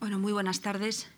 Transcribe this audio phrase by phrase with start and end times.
[0.00, 1.08] Bueno, muy buenas tardes.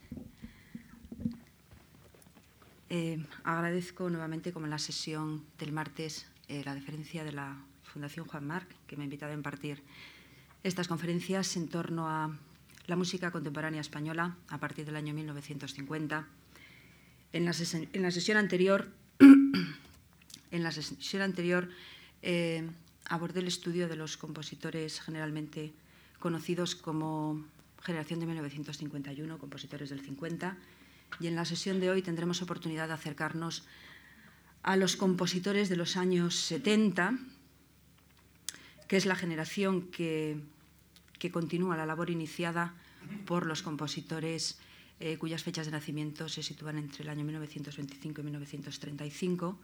[2.91, 8.27] Eh, agradezco nuevamente, como en la sesión del martes, eh, la deferencia de la Fundación
[8.27, 9.85] Juan Marc, que me ha invitado a impartir
[10.65, 12.37] estas conferencias en torno a
[12.89, 16.27] la música contemporánea española a partir del año 1950.
[17.33, 18.89] En la, sesión anterior,
[19.21, 21.69] en la sesión anterior
[22.23, 22.69] eh,
[23.05, 25.73] abordé el estudio de los compositores generalmente
[26.19, 27.45] conocidos como
[27.83, 30.57] generación de 1951, compositores del 50,
[31.21, 33.65] y en la sesión de hoy tendremos oportunidad de acercarnos
[34.63, 37.19] a los compositores de los años 70,
[38.87, 40.41] que es la generación que,
[41.31, 42.75] continúa la labor iniciada
[43.27, 44.59] por los compositores
[44.99, 49.59] eh, cuyas fechas de nacimiento se sitúan entre el año 1925 y 1935.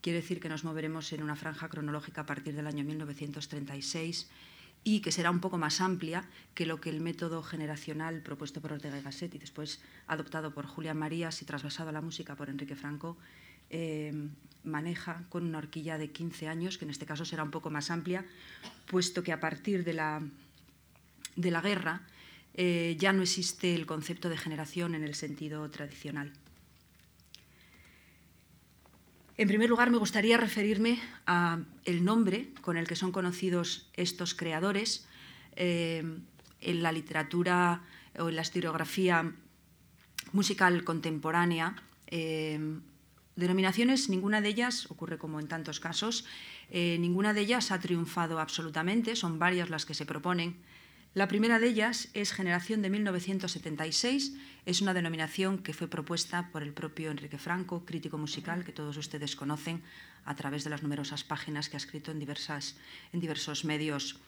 [0.00, 4.28] Quiere decir que nos moveremos en una franja cronológica a partir del año 1936
[4.84, 8.72] y que será un poco más amplia que lo que el método generacional propuesto por
[8.72, 12.48] Ortega y Gasset y después adoptado por Julián Marías y trasvasado a la música por
[12.48, 13.16] Enrique Franco,
[13.70, 14.12] eh,
[14.62, 17.90] maneja con una horquilla de 15 años, que en este caso será un poco más
[17.90, 18.24] amplia,
[18.86, 20.22] puesto que a partir de la,
[21.36, 22.02] de la guerra
[22.54, 26.32] eh, ya no existe el concepto de generación en el sentido tradicional.
[29.38, 31.66] En primer lugar, me gustaría referirme al
[32.04, 35.06] nombre con el que son conocidos estos creadores
[35.56, 36.02] eh,
[36.60, 37.82] en la literatura
[38.18, 39.34] o en la historiografía
[40.32, 41.76] musical contemporánea.
[42.06, 42.58] Eh,
[43.36, 46.24] denominaciones, ninguna de ellas, ocurre como en tantos casos,
[46.70, 50.56] eh, ninguna de ellas ha triunfado absolutamente, son varias las que se proponen
[51.16, 54.34] la primera de ellas es Generación de 1976.
[54.66, 58.98] Es una denominación que fue propuesta por el propio Enrique Franco, crítico musical que todos
[58.98, 59.82] ustedes conocen
[60.26, 64.20] a través de las numerosas páginas que ha escrito en, diversos medios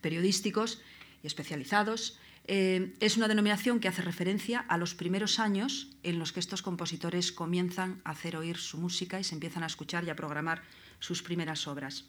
[0.00, 0.80] periodísticos
[1.24, 2.20] y especializados.
[2.46, 6.62] Eh, es una denominación que hace referencia a los primeros años en los que estos
[6.62, 10.62] compositores comienzan a hacer oír su música y se empiezan a escuchar y a programar
[11.00, 12.04] sus primeras obras.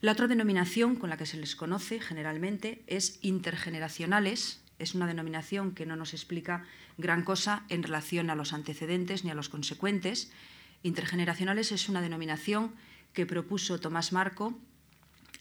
[0.00, 4.62] La otra denominación con la que se les conoce generalmente es intergeneracionales.
[4.78, 6.64] Es una denominación que no nos explica
[6.98, 10.30] gran cosa en relación a los antecedentes ni a los consecuentes.
[10.84, 12.76] Intergeneracionales es una denominación
[13.12, 14.56] que propuso Tomás Marco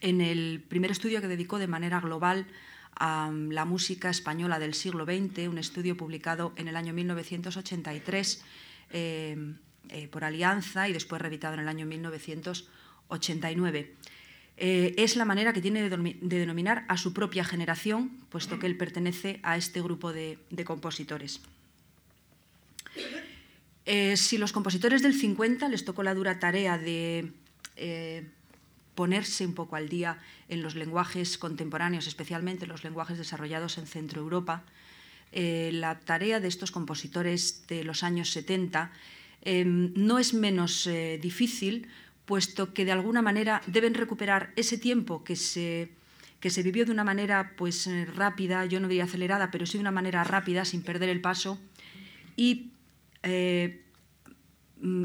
[0.01, 2.47] en el primer estudio que dedicó de manera global
[2.95, 8.43] a la música española del siglo XX, un estudio publicado en el año 1983
[8.89, 9.53] eh,
[9.89, 13.93] eh, por Alianza y después reeditado en el año 1989.
[14.59, 18.75] Eh, es la manera que tiene de, denominar a su propia generación, puesto que él
[18.75, 21.41] pertenece a este grupo de, compositores.
[23.85, 27.31] Eh, si los compositores del 50 les tocó la dura tarea de
[27.75, 28.27] eh,
[28.95, 30.17] ponerse un poco al día
[30.49, 34.63] en los lenguajes contemporáneos, especialmente los lenguajes desarrollados en Centro Europa,
[35.33, 38.91] la tarea de estos compositores de los años 70
[39.45, 40.89] no es menos
[41.21, 41.89] difícil
[42.27, 45.89] puesto que de alguna manera deben recuperar ese tiempo que se,
[46.41, 49.77] que se vivió de una manera pues, eh, rápida, yo no diría acelerada, pero sí
[49.77, 51.57] de una manera rápida, sin perder el paso,
[52.35, 52.73] y
[53.23, 53.81] eh,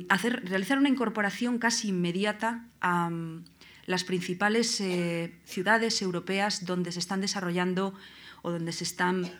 [0.09, 3.44] hacer, realizar una incorporación casi inmediata a mm,
[3.87, 7.94] las principales eh, ciudades europeas donde se están desarrollando
[8.43, 9.31] o donde se están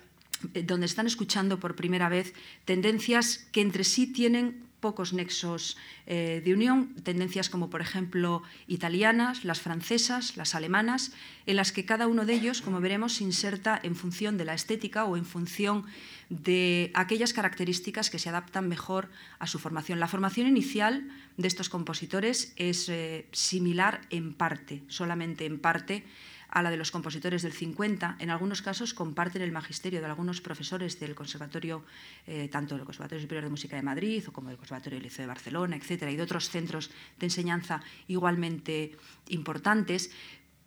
[0.67, 6.53] donde están escuchando por primera vez tendencias que entre sí tienen pocos nexos eh, de
[6.53, 11.15] unión, tendencias como por ejemplo italianas, las francesas, las alemanas,
[11.47, 14.53] en las que cada uno de ellos, como veremos, se inserta en función de la
[14.53, 15.87] estética o en función
[16.29, 20.01] de aquellas características que se adaptan mejor a su formación.
[20.01, 26.05] La formación inicial de estos compositores es eh, similar en parte, solamente en parte,
[26.53, 28.17] a la de los compositores del 50.
[28.19, 31.83] En algunos casos comparten el magisterio de algunos profesores del Conservatorio,
[32.27, 35.23] eh, tanto del Conservatorio Superior de Música de Madrid o como del Conservatorio del Liceo
[35.23, 38.93] de Barcelona, etcétera, y de otros centros de enseñanza igualmente
[39.29, 40.11] importantes.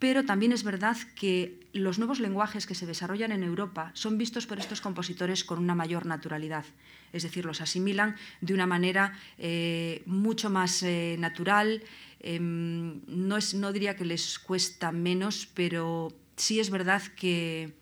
[0.00, 4.46] Pero también es verdad que los nuevos lenguajes que se desarrollan en Europa son vistos
[4.46, 6.64] por estos compositores con una mayor naturalidad.
[7.12, 11.82] Es decir, los asimilan de una manera eh, mucho más eh, natural,
[12.20, 17.72] Em, no, es, no diría que les cuesta menos, pero sí es verdad que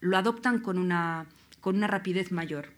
[0.00, 1.26] lo adoptan con una,
[1.60, 2.72] con una rapidez mayor.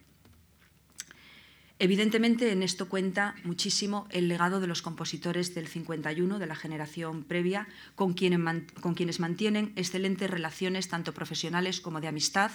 [1.79, 7.25] Evidentemente, en esto cuenta muchísimo el legado de los compositores del 51, de la generación
[7.25, 7.67] previa,
[7.97, 8.15] con,
[8.81, 12.53] con quienes mantienen excelentes relaciones, tanto profesionales como de amistad,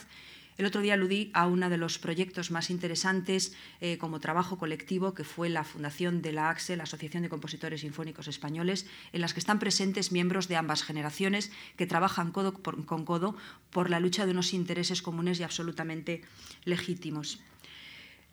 [0.58, 5.14] El otro día aludí a uno de los proyectos más interesantes eh, como trabajo colectivo,
[5.14, 9.34] que fue la fundación de la AXE, la Asociación de Compositores Sinfónicos Españoles, en las
[9.34, 13.36] que están presentes miembros de ambas generaciones que trabajan codo con codo
[13.70, 16.24] por la lucha de unos intereses comunes y absolutamente
[16.66, 17.40] legítimos.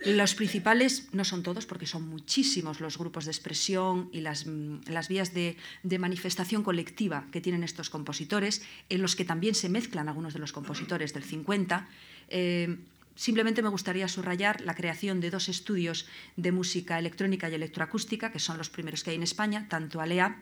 [0.01, 4.81] Los principales, no son todos, porque son muchísimos los grupos de expresión y las, mm,
[5.09, 5.57] vías de,
[5.99, 10.53] manifestación colectiva que tienen estos compositores, en los que también se mezclan algunos de los
[10.53, 11.89] compositores del 50.
[12.29, 12.79] Eh,
[13.15, 16.07] simplemente me gustaría subrayar la creación de dos estudios
[16.37, 20.41] de música electrónica y electroacústica, que son los primeros que hay en España, tanto ALEA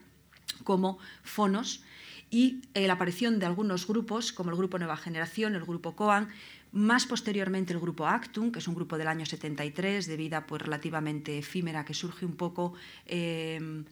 [0.65, 1.83] como Fonos,
[2.31, 6.31] y la aparición de algunos grupos, como el Grupo Nueva Generación, el Grupo COAN,
[6.73, 10.63] más posteriormente el grupo Actum, que es un grupo del año 73, de vida pues,
[10.63, 12.73] relativamente efímera, que surge un poco
[13.07, 13.85] eh,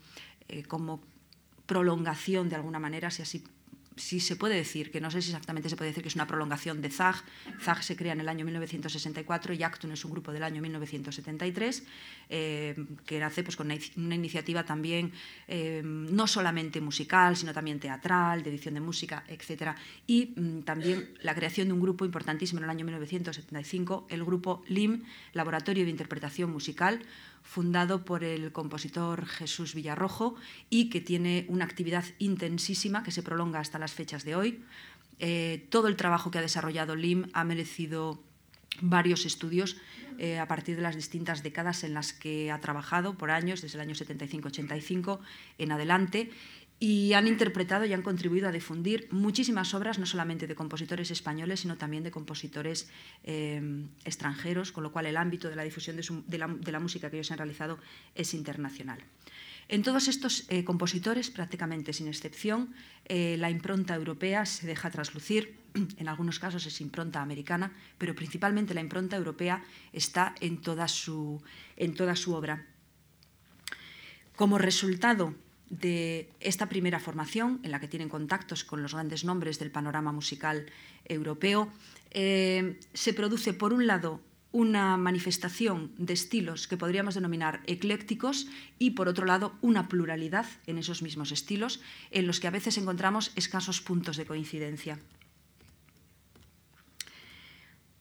[0.48, 1.02] eh, como
[1.66, 3.44] prolongación de alguna manera, si así
[3.96, 6.26] si se puede decir, que no sé si exactamente se puede decir que es una
[6.26, 7.16] prolongación de ZAG.
[7.60, 11.82] ZAG se crea en el año 1964 y Actun es un grupo del año 1973,
[12.28, 15.12] eh, que nace pues, con una, iniciativa también
[15.48, 19.72] eh, no solamente musical, sino también teatral, de edición de música, etc.
[20.06, 24.62] Y mm, también la creación de un grupo importantísimo en el año 1975, el grupo
[24.68, 25.02] LIM,
[25.32, 27.02] Laboratorio de Interpretación Musical,
[27.42, 30.36] fundado por el compositor Jesús Villarrojo
[30.68, 34.64] y que tiene una actividad intensísima que se prolonga hasta las fechas de hoy.
[35.18, 38.22] Eh, todo el trabajo que ha desarrollado LIM ha merecido
[38.80, 39.76] varios estudios
[40.18, 43.78] eh, a partir de las distintas décadas en las que ha trabajado por años, desde
[43.78, 45.18] el año 75-85
[45.58, 46.30] en adelante,
[46.82, 51.60] y han interpretado y han contribuido a difundir muchísimas obras, no solamente de compositores españoles,
[51.60, 52.88] sino también de compositores
[53.22, 57.30] eh, extranjeros, con lo cual el ámbito de la difusión de, la, música que ellos
[57.30, 57.78] han realizado
[58.14, 58.98] es internacional.
[59.70, 62.74] En todos estos eh, compositores, prácticamente sin excepción,
[63.06, 65.54] eh, la impronta europea se deja traslucir,
[65.96, 69.62] en algunos casos es impronta americana, pero principalmente la impronta europea
[69.92, 71.40] está en toda su,
[72.34, 72.66] obra.
[74.34, 75.36] Como resultado
[75.68, 80.10] de esta primera formación, en la que tienen contactos con los grandes nombres del panorama
[80.10, 80.66] musical
[81.04, 81.72] europeo,
[82.10, 84.20] eh, se produce, por un lado,
[84.52, 88.48] una manifestación de estilos que podríamos denominar eclécticos
[88.78, 91.80] y, por otro lado, una pluralidad en esos mismos estilos,
[92.10, 94.98] en los que a veces encontramos escasos puntos de coincidencia.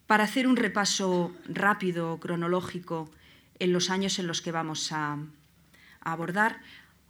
[0.08, 3.12] Para hacer un repaso rápido, cronológico,
[3.60, 5.20] en los años en los que vamos a
[6.02, 6.62] abordar,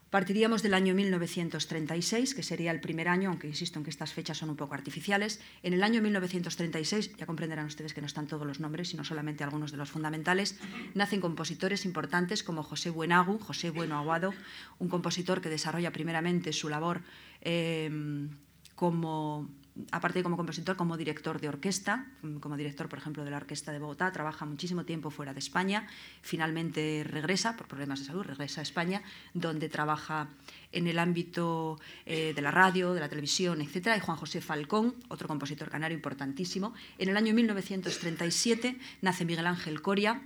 [0.10, 4.38] Partiríamos del año 1936, que sería el primer año, aunque insisto en que estas fechas
[4.40, 5.40] son un poco artificiales.
[5.62, 9.44] En el año 1936, ya comprenderán ustedes que no están todos los nombres, sino solamente
[9.44, 10.58] algunos de los fundamentales,
[10.96, 14.34] nacen compositores importantes como José Buenagu, José Bueno Aguado,
[14.80, 17.02] un compositor que desarrolla primeramente su labor
[17.42, 18.28] eh,
[18.74, 19.48] como
[19.92, 23.72] aparte como compositor, como director de orquesta, mm, como director, por ejemplo, de la Orquesta
[23.72, 25.88] de Bogotá, trabaja muchísimo tiempo fuera de España,
[26.22, 29.02] finalmente regresa, por problemas de salud, regresa a España,
[29.34, 30.30] donde trabaja
[30.72, 33.96] en el ámbito eh, de la radio, de la televisión, etc.
[33.98, 36.74] Y Juan José Falcón, otro compositor canario importantísimo.
[36.98, 40.22] En el año 1937 nace Miguel Ángel Coria,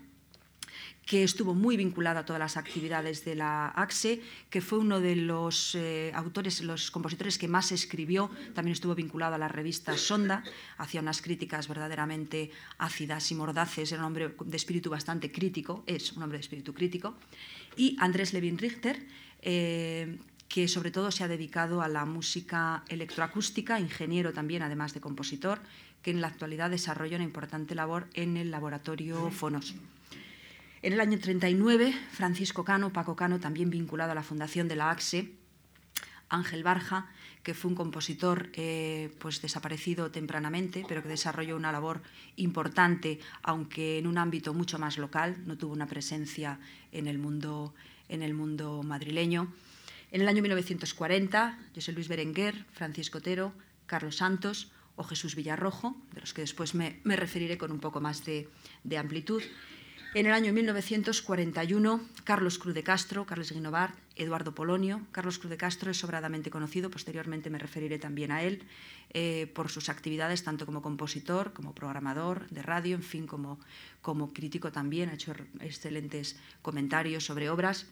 [1.05, 5.15] que estuvo muy vinculado a todas las actividades de la AXE, que fue uno de
[5.15, 10.43] los eh, autores, los compositores que más escribió, también estuvo vinculado a la revista Sonda,
[10.77, 16.13] hacía unas críticas verdaderamente ácidas y mordaces, era un hombre de espíritu bastante crítico, es
[16.13, 17.15] un hombre de espíritu crítico,
[17.75, 19.05] y Andrés Levin Richter,
[19.41, 20.17] eh,
[20.47, 25.59] que sobre todo se ha dedicado a la música electroacústica, ingeniero también, además de compositor,
[26.01, 29.73] que en la actualidad desarrolla una importante labor en el laboratorio Fonos.
[30.83, 34.91] En el año 39, Francisco Cano, Paco Cano, también vinculado a la fundación de la
[34.91, 35.31] AXE,
[36.27, 37.09] Ángel Barja,
[37.41, 42.01] que fue un compositor eh, pues desaparecido tempranamente, pero que desarrolló una labor
[42.35, 46.59] importante, aunque en un ámbito mucho más local, no tuvo una presencia
[46.91, 47.73] en el mundo,
[48.09, 49.53] en el mundo madrileño.
[50.11, 53.53] En el año 1940, José Luis Berenguer, Francisco Otero,
[53.85, 58.25] Carlos Santos o Jesús Villarrojo, de los que después me, referiré con un poco más
[58.25, 58.49] de
[58.97, 59.41] amplitud.
[60.15, 65.01] En el año 1941, Carlos Cruz de Castro, Carlos Guinovar, Eduardo Polonio.
[65.11, 68.61] Carlos Cruz de Castro es sobradamente conocido, posteriormente me referiré también a él,
[69.09, 73.59] eh, por sus actividades tanto como compositor, como programador de radio, en fin, como,
[74.03, 77.87] como crítico también, ha hecho excelentes comentarios sobre obras.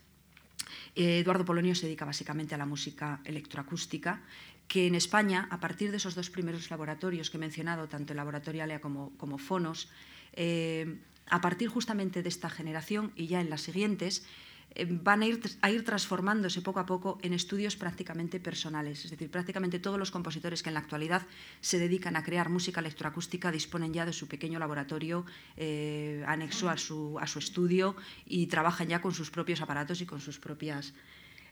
[0.96, 4.22] Eh, Eduardo Polonio se dedica básicamente a la música electroacústica,
[4.68, 8.18] que en España, a partir de esos dos primeros laboratorios que he mencionado, tanto el
[8.18, 9.90] laboratorio ALEA como, como Fonos,
[10.34, 14.26] eh, a partir justamente de esta generación y ya en las siguientes,
[14.74, 19.04] eh, van a ir, a ir transformándose poco a poco en estudios prácticamente personales.
[19.04, 21.24] Es decir, prácticamente todos los compositores que en la actualidad
[21.60, 25.26] se dedican a crear música electroacústica disponen ya de su pequeño laboratorio
[25.58, 30.06] eh, anexo a su, a su, estudio y trabajan ya con sus propios aparatos y
[30.06, 30.94] con sus propios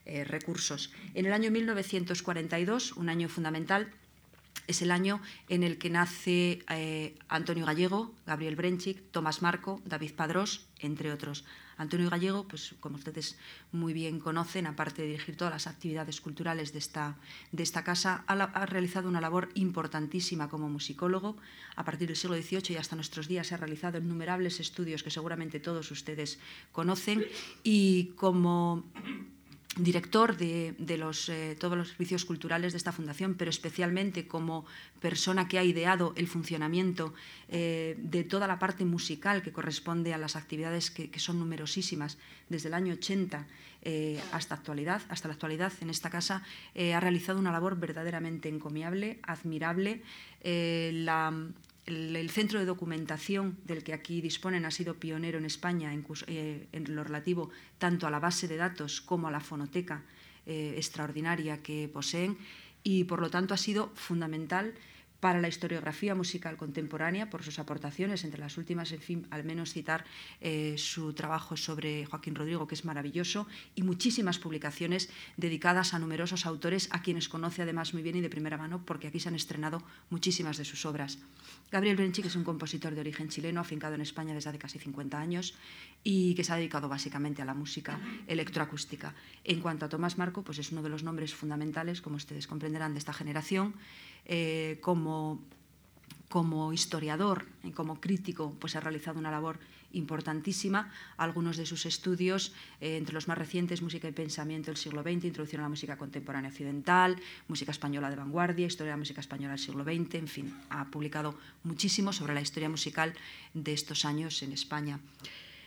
[0.06, 0.92] eh, recursos.
[1.14, 3.92] En el año 1942, un año fundamental,
[4.68, 6.64] es el año en el que nace
[7.28, 11.44] Antonio Gallego, Gabriel Brenchik, Tomás Marco, David Padrós, entre otros.
[11.80, 13.38] Antonio Gallego, pues como ustedes
[13.72, 17.16] muy bien conocen, aparte de dirigir todas las actividades culturales de esta,
[17.54, 21.38] de esta casa, ha, realizado una labor importantísima como musicólogo.
[21.78, 25.62] A partir del siglo XVIII y hasta nuestros días ha realizado innumerables estudios que seguramente
[25.62, 26.38] todos ustedes
[26.74, 27.26] conocen
[27.64, 28.84] y como
[29.84, 34.66] director de, eh, todos los servicios culturales de esta fundación, pero especialmente como
[35.02, 37.14] persona que ha ideado el funcionamiento
[37.48, 42.18] eh, de toda la parte musical que corresponde a las actividades que, son numerosísimas
[42.48, 43.46] desde el año 80
[43.82, 46.44] eh, hasta, actualidad, hasta la actualidad en esta casa,
[46.76, 50.02] ha realizado una labor verdaderamente encomiable, admirable.
[51.90, 56.68] El, centro de documentación del que aquí disponen ha sido pionero en España en, eh,
[56.88, 60.04] lo relativo tanto a la base de datos como a la fonoteca
[60.46, 62.38] eh, extraordinaria que poseen
[62.84, 64.74] y por lo tanto ha sido fundamental
[65.20, 69.74] para la historiografía musical contemporánea por sus aportaciones, entre las últimas, en fin, al menos
[69.74, 70.06] citar
[70.42, 76.46] eh, su trabajo sobre Joaquín Rodrigo, que es maravilloso, y muchísimas publicaciones dedicadas a numerosos
[76.46, 79.36] autores a quienes conoce además muy bien y de primera mano, porque aquí se han
[79.36, 81.20] estrenado muchísimas de sus obras.
[81.72, 85.20] Gabriel Brenchik es un compositor de origen chileno, afincado en España desde hace casi 50
[85.20, 85.56] años
[86.04, 89.14] y que se ha dedicado básicamente a la música electroacústica.
[89.44, 92.94] En cuanto a Tomás Marco, pues es uno de los nombres fundamentales, como ustedes comprenderán,
[92.94, 93.76] de esta generación.
[94.32, 95.44] Eh, como,
[96.30, 99.58] como historiador y como crítico, pues ha realizado una labor
[99.94, 100.92] importantísima.
[101.18, 105.26] Algunos de sus estudios, eh, entre los más recientes, Música y Pensamiento del siglo XX,
[105.26, 107.16] Introducción a la Música Contemporánea Occidental,
[107.48, 110.86] Música Española de Vanguardia, Historia de la Música Española del siglo XX, en fin, ha
[110.86, 111.34] publicado
[111.64, 113.16] muchísimo sobre la historia musical
[113.56, 115.00] de estos años en España.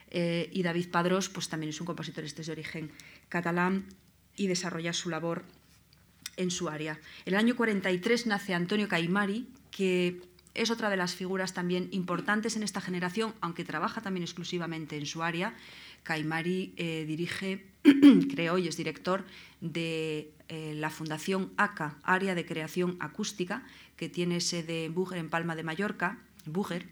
[0.09, 2.93] Eh, y David Padrós, pues también es un compositor este de origen
[3.29, 3.87] catalán
[4.37, 5.43] y desarrolla su labor
[6.37, 6.99] en su área.
[7.25, 10.21] El año 43 nace Antonio Caimari, que
[10.55, 15.07] es otra de las figuras también importantes en esta generación, aunque trabaja también exclusivamente en
[15.07, 15.55] su área.
[16.03, 17.65] Caimari eh, dirige,
[18.35, 19.25] creó y es director
[19.61, 23.65] de eh, la Fundación ACA, Área de Creación Acústica,
[23.97, 26.89] que tiene sede en Búger, en Palma de Mallorca, Búger,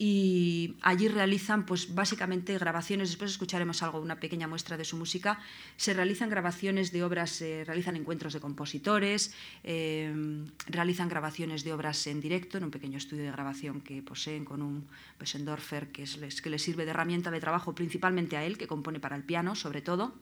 [0.00, 5.40] y allí realizan pues básicamente grabaciones, después escucharemos algo, una pequeña muestra de su música,
[5.76, 12.06] se realizan grabaciones de obras, se realizan encuentros de compositores, eh, realizan grabaciones de obras
[12.06, 14.86] en directo en un pequeño estudio de grabación que poseen con un
[15.18, 19.00] Bessendorfer que, es, que les sirve de herramienta de trabajo principalmente a él, que compone
[19.00, 20.14] para el piano sobre todo.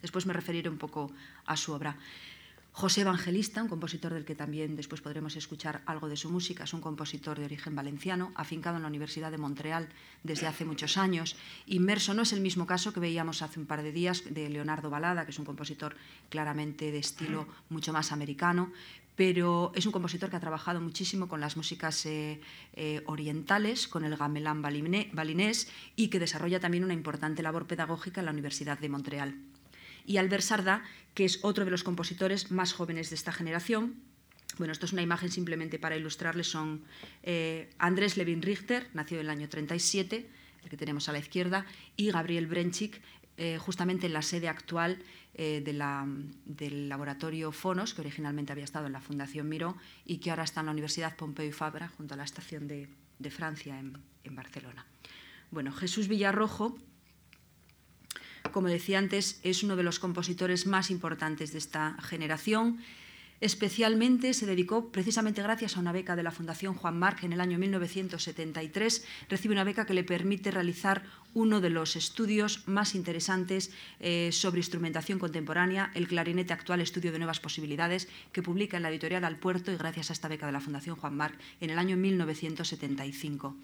[0.00, 1.12] Después me referiré un poco
[1.44, 1.98] a su obra.
[2.78, 6.72] José Evangelista, un compositor del que también después podremos escuchar algo de su música, es
[6.72, 9.88] un compositor de origen valenciano, afincado en la Universidad de Montreal
[10.22, 11.34] desde hace muchos años.
[11.66, 14.90] Inmerso no es el mismo caso que veíamos hace un par de días de Leonardo
[14.90, 15.96] Balada, que es un compositor
[16.28, 18.70] claramente de estilo mucho más americano,
[19.16, 22.40] pero es un compositor que ha trabajado muchísimo con las músicas eh,
[22.74, 28.26] eh, orientales, con el gamelán balinés y que desarrolla también una importante labor pedagógica en
[28.26, 29.34] la Universidad de Montreal
[30.08, 33.96] y Albert Sarda, que es otro de los compositores más jóvenes de esta generación.
[34.56, 36.48] Bueno, esto es una imagen simplemente para ilustrarles.
[36.48, 36.82] Son
[37.22, 40.26] eh, Andrés Levin Richter, nacido en el año 37,
[40.64, 43.02] el que tenemos a la izquierda, y Gabriel Brenchik,
[43.36, 44.98] eh, justamente en la sede actual
[45.34, 50.44] eh, del laboratorio Fonos, que originalmente había estado en la Fundación Miró y que ahora
[50.44, 52.88] está en la Universidad Pompeu Fabra, junto a la estación de,
[53.30, 54.86] Francia en, en Barcelona.
[55.50, 56.78] Bueno, Jesús Villarrojo
[58.52, 62.78] como decía antes, es uno de los compositores más importantes de esta generación.
[63.40, 67.40] Especialmente se dedicó, precisamente gracias a una beca de la Fundación Juan Marc en el
[67.40, 71.04] año 1973, recibe una beca que le permite realizar
[71.34, 77.18] uno de los estudios más interesantes eh, sobre instrumentación contemporánea, el clarinete actual, estudio de
[77.18, 80.52] nuevas posibilidades, que publica en la editorial Al Puerto y gracias a esta beca de
[80.52, 83.54] la Fundación Juan Marc en el año 1975.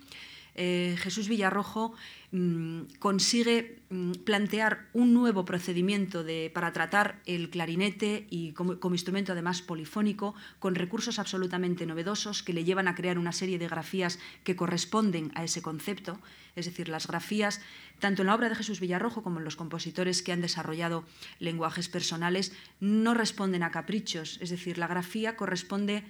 [0.56, 1.94] Eh, Jesús Villarrojo
[2.30, 9.62] mm, consigue mm, plantear un nuevo procedimiento para tratar el clarinete y como, instrumento además
[9.62, 14.56] polifónico, con recursos absolutamente novedosos que le llevan a crear una serie de grafías que
[14.56, 16.20] corresponden a ese concepto,
[16.54, 17.60] es decir, las grafías,
[17.98, 21.04] tanto en la obra de Jesús Villarrojo como en los compositores que han desarrollado
[21.40, 26.04] lenguajes personales, no responden a caprichos, es decir, la grafía corresponde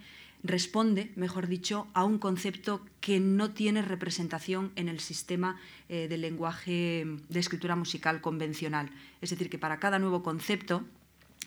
[0.44, 5.58] responde, mejor dicho, a un concepto que no tiene representación en el sistema
[5.88, 8.90] eh, del lenguaje de escritura musical convencional.
[9.22, 10.84] Es decir, que para cada nuevo concepto,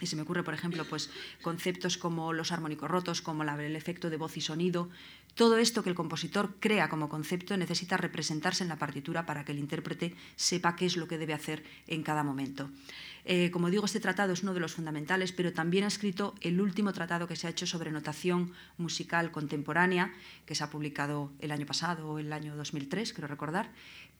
[0.01, 1.09] y se me ocurre, por ejemplo, pues,
[1.41, 4.89] conceptos como los armónicos rotos, como el efecto de voz y sonido.
[5.35, 9.51] Todo esto que el compositor crea como concepto necesita representarse en la partitura para que
[9.51, 12.69] el intérprete sepa qué es lo que debe hacer en cada momento.
[13.29, 16.61] Eh, como digo, este tratado es uno de los fundamentales, pero también ha escrito el
[16.61, 20.13] último tratado que se ha hecho sobre notación musical contemporánea,
[20.45, 23.69] que se ha publicado el año pasado, el año 2003, creo recordar,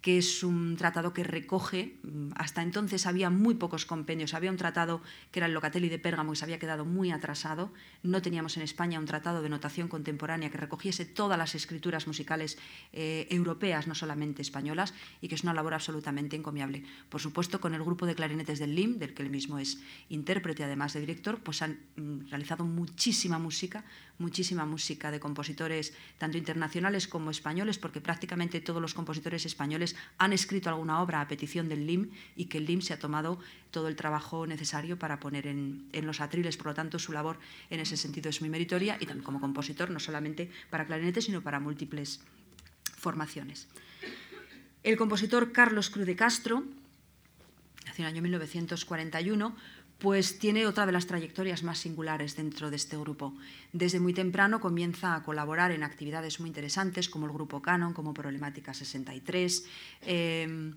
[0.02, 4.58] que es un tratado que recoge, mm, hasta entonces había muy pocos compendios, había un
[4.58, 7.72] tratado que era el Locatelli de Pérgamo que se había quedado muy atrasado,
[8.04, 12.58] no teníamos en España un tratado de notación contemporánea que recogiese todas las escrituras musicales
[12.94, 16.84] eh, europeas, no solamente españolas, y que es una labor absolutamente encomiable.
[17.10, 20.63] Por supuesto, con el grupo de clarinetes del LIM, del que él mismo es intérprete
[20.63, 23.84] además de director, pues han mm, realizado muchísima música,
[24.18, 30.34] muchísima música de compositores tanto internacionales como españoles, porque prácticamente todos los compositores españoles han
[30.34, 33.39] escrito alguna obra a petición del LIM y que el LIM se ha tomado
[33.72, 36.58] todo el trabajo necesario para poner en, los atriles.
[36.58, 37.39] Por lo tanto, su labor
[37.70, 41.42] en ese sentido es muy meritoria y también como compositor, no solamente para clarinete, sino
[41.42, 42.22] para múltiples
[42.98, 43.68] formaciones.
[44.84, 46.63] El compositor Carlos Cruz de Castro,
[47.89, 49.56] hacia el año 1941,
[49.98, 53.34] pues tiene otra de las trayectorias más singulares dentro de este grupo.
[53.74, 58.13] Desde muy temprano comienza a colaborar en actividades muy interesantes como el Grupo Canon, como
[58.13, 59.65] Problemática 63.
[60.03, 60.74] Eh,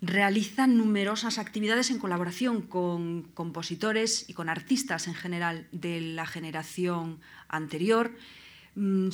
[0.00, 7.20] realiza numerosas actividades en colaboración con compositores y con artistas en general de la generación
[7.48, 8.12] anterior.
[8.80, 9.08] Mm,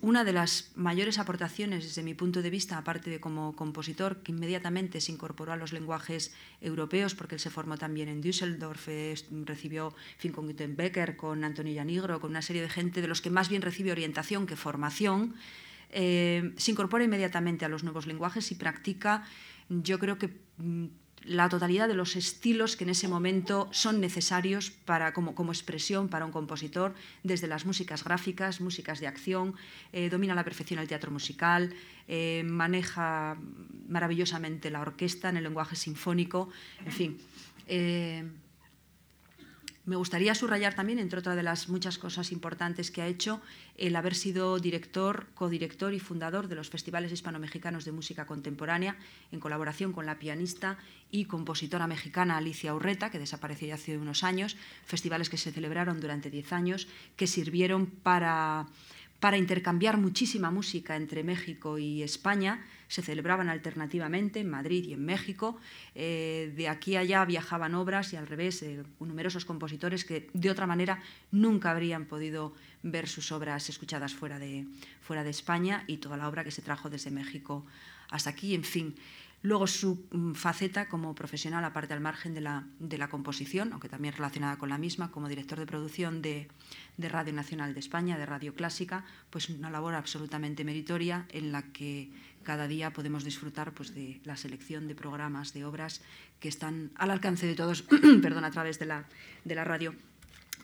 [0.00, 4.32] una de las mayores aportaciones desde mi punto de vista, aparte de como compositor, que
[4.32, 9.14] inmediatamente se incorporó a los lenguajes europeos, porque él se formó también en Düsseldorf, eh,
[9.44, 13.28] recibió fin con Gutenbecker, con Antonio Yanigro, con una serie de gente de los que
[13.28, 15.34] más bien recibe orientación que formación,
[15.90, 19.24] eh, se incorpora inmediatamente a los nuevos lenguajes y practica,
[19.68, 20.86] yo creo que mm,
[21.22, 26.24] la totalidad de los estilos que en ese momento son necesarios para, como, expresión para
[26.24, 29.54] un compositor, desde las músicas gráficas, músicas de acción,
[29.92, 31.74] eh, domina a la perfección el teatro musical,
[32.08, 33.36] eh, maneja
[33.88, 36.48] maravillosamente la orquesta en el lenguaje sinfónico,
[36.84, 37.18] en fin.
[37.66, 38.24] Eh,
[39.90, 43.40] me gustaría subrayar también, entre otras de las muchas cosas importantes que ha hecho,
[43.76, 48.96] el haber sido director, codirector y fundador de los festivales hispano-mexicanos de música contemporánea,
[49.32, 50.78] en colaboración con la pianista
[51.10, 56.30] y compositora mexicana Alicia Urreta, que desapareció hace unos años, festivales que se celebraron durante
[56.30, 56.86] diez años,
[57.16, 58.68] que sirvieron para
[59.20, 62.64] para intercambiar muchísima música entre México y España.
[62.88, 65.58] Se celebraban alternativamente en Madrid y en México.
[65.94, 70.50] Eh, de aquí a allá viajaban obras y al revés, eh, numerosos compositores que de
[70.50, 74.66] otra manera nunca habrían podido ver sus obras escuchadas fuera de,
[75.02, 77.64] fuera de España y toda la obra que se trajo desde México
[78.08, 78.54] hasta aquí.
[78.54, 78.94] En fin,
[79.42, 83.88] Luego su mm, faceta como profesional, aparte al margen de la, de la composición, aunque
[83.88, 86.48] también relacionada con la misma, como director de producción de,
[86.98, 91.62] de, Radio Nacional de España, de Radio Clásica, pues una labor absolutamente meritoria en la
[91.72, 92.10] que
[92.42, 96.02] cada día podemos disfrutar pues, de la selección de programas, de obras
[96.38, 97.82] que están al alcance de todos
[98.22, 99.06] perdón, a través de la,
[99.44, 99.94] de la radio.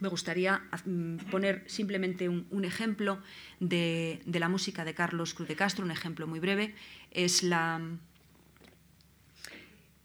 [0.01, 3.21] Me gustaría mm, poner simplemente un, ejemplo
[3.59, 6.75] de, de, la música de Carlos Cruz de Castro, un ejemplo muy breve.
[7.11, 7.81] Es la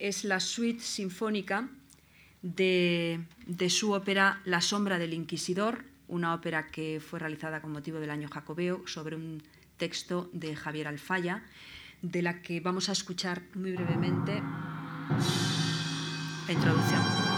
[0.02, 1.70] es la suite sinfónica
[2.42, 3.24] de,
[3.70, 8.28] su ópera La sombra del inquisidor, una ópera que fue realizada con motivo del año
[8.28, 9.44] jacobeo sobre un
[9.78, 11.44] texto de Javier Alfaya,
[12.02, 14.42] de la que vamos a escuchar muy brevemente
[16.48, 17.31] la introducción.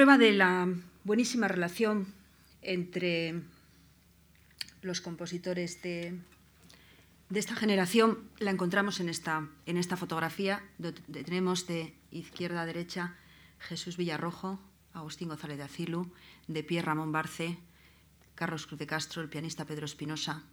[0.00, 0.66] Prueba de la
[1.04, 2.06] buenísima relación
[2.62, 3.42] entre
[4.80, 6.18] los compositores de,
[7.34, 10.64] esta generación la encontramos en esta, en esta fotografía.
[10.78, 13.14] Donde tenemos de izquierda a derecha
[13.58, 14.58] Jesús Villarrojo,
[14.94, 16.10] Agustín González de Acilu,
[16.48, 17.58] de pie Ramón Barce,
[18.34, 20.44] Carlos Cruz de Castro, el pianista Pedro Espinosa,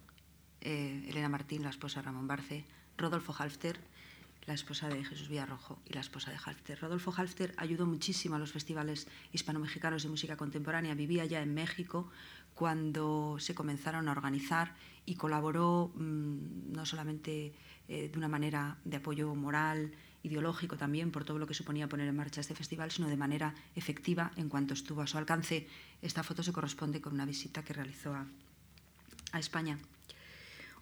[0.60, 2.66] eh, Elena Martín, la esposa de Ramón Barce,
[2.98, 3.80] Rodolfo Halfter,
[4.48, 6.80] la esposa de Jesús Villarrojo y la esposa de Halfter.
[6.80, 10.94] Rodolfo Halfter ayudó muchísimo a los festivales hispano-mexicanos de música contemporánea.
[10.94, 12.10] Vivía ya en México
[12.54, 17.52] cuando se comenzaron a organizar y colaboró mm, no solamente
[17.88, 22.08] eh, de una manera de apoyo moral, ideológico también por todo lo que suponía poner
[22.08, 25.68] en marcha este festival, sino de manera efectiva en cuanto estuvo a su alcance.
[26.00, 28.26] Esta foto se corresponde con una visita que realizó a,
[29.32, 29.78] a España.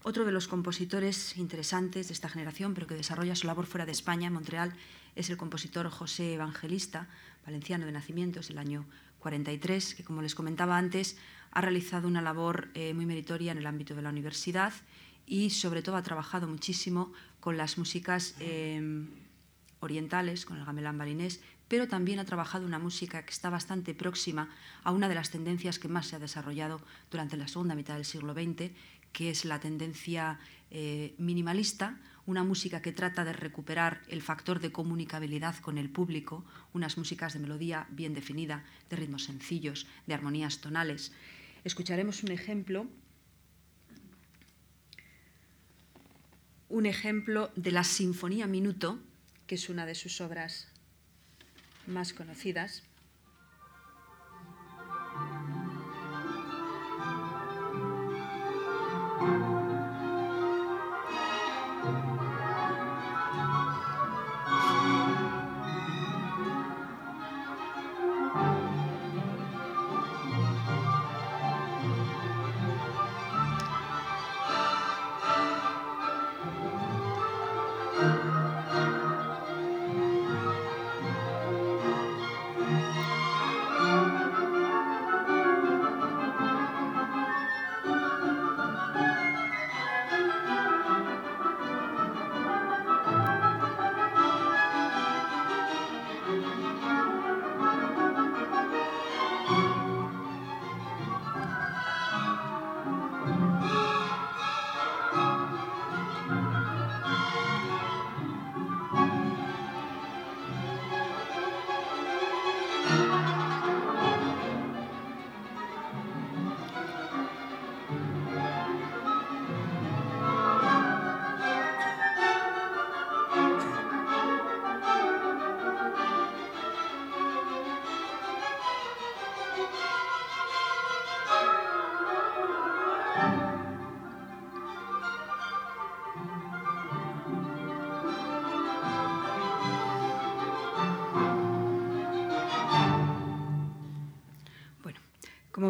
[0.09, 3.91] Otro de los compositores interesantes de esta generación, pero que desarrolla su labor fuera de
[3.91, 4.73] España, en Montreal,
[5.17, 7.09] es el compositor José Evangelista,
[7.45, 8.87] valenciano de nacimiento, es el año
[9.19, 11.17] 43, que como les comentaba antes,
[11.51, 14.73] ha realizado una labor eh, muy meritoria en el ámbito de la universidad
[15.27, 19.09] y sobre todo ha trabajado muchísimo con las músicas eh,
[19.81, 24.49] orientales, con el gamelán balinés, pero también ha trabajado una música que está bastante próxima
[24.85, 28.05] a una de las tendencias que más se ha desarrollado durante la segunda mitad del
[28.05, 28.71] siglo XX,
[29.13, 30.39] que es la tendencia
[30.71, 36.45] eh, minimalista, una música que trata de recuperar el factor de comunicabilidad con el público,
[36.73, 41.13] unas músicas de melodía bien definida, de ritmos sencillos, de armonías tonales.
[41.63, 42.89] Escucharemos un ejemplo,
[46.69, 48.99] un ejemplo de la Sinfonía Minuto,
[49.47, 50.69] que es una de sus obras
[51.87, 52.83] más conocidas.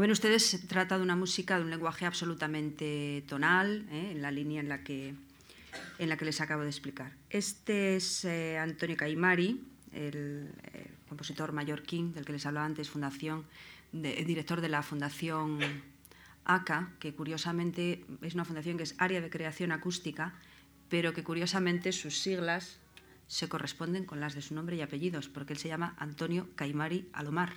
[0.07, 4.13] Ven ustedes, se trata de una música de un lenguaje absolutamente tonal, ¿eh?
[4.13, 5.17] en la línea en la, que,
[5.99, 7.11] en la que les acabo de explicar.
[7.29, 13.47] Este es eh, Antonio Caimari, el, eh, compositor mallorquín del que les hablaba antes, fundación
[13.91, 15.59] director de la Fundación
[16.45, 20.35] ACA, que curiosamente es una fundación que es Área de Creación Acústica,
[20.89, 22.79] pero que curiosamente sus siglas
[23.27, 27.09] se corresponden con las de su nombre y apellidos, porque él se llama Antonio Caimari
[27.13, 27.55] Alomar.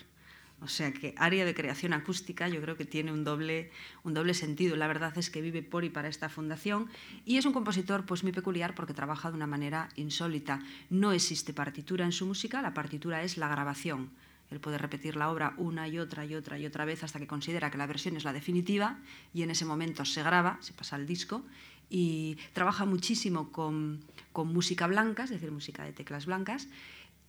[0.61, 3.71] O sea que área de creación acústica yo creo que tiene un doble,
[4.03, 4.75] un doble sentido.
[4.75, 6.89] La verdad es que vive por y para esta fundación
[7.25, 10.61] y es un compositor pues muy peculiar porque trabaja de una manera insólita.
[10.89, 14.09] No existe partitura en su música, la partitura es la grabación.
[14.51, 17.27] Él puede repetir la obra una y otra y otra y otra vez hasta que
[17.27, 18.97] considera que la versión es la definitiva
[19.33, 21.45] y en ese momento se graba, se pasa al disco
[21.89, 26.67] y trabaja muchísimo con, con música blanca, es decir, música de teclas blancas.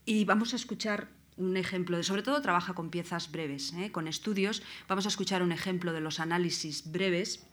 [0.07, 3.91] Y vamos a escuchar un ejemplo, de, sobre todo trabaja con piezas breves, ¿eh?
[3.93, 4.63] con estudios.
[4.89, 7.47] Vamos a escuchar un ejemplo de los análisis breves.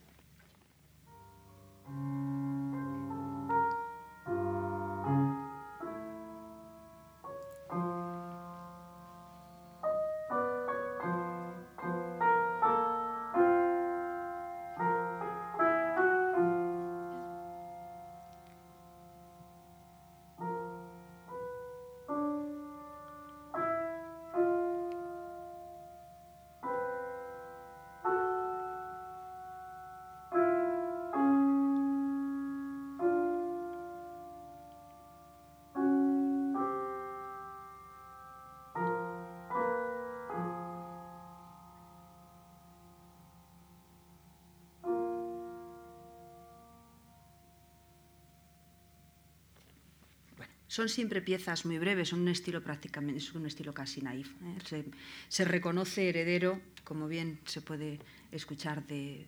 [50.77, 54.29] Son siempre piezas muy breves, son un estilo prácticamente, es un estilo casi naif.
[54.43, 54.85] ¿eh?
[55.27, 57.97] Se, reconoce heredero, como bien se puede
[58.31, 59.25] escuchar, de,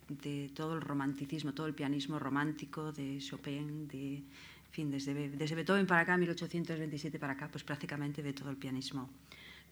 [0.54, 4.22] todo el romanticismo, todo el pianismo romántico de Chopin, de,
[4.70, 9.10] fin, desde, Beethoven para acá, 1827 para acá, pues prácticamente de todo el pianismo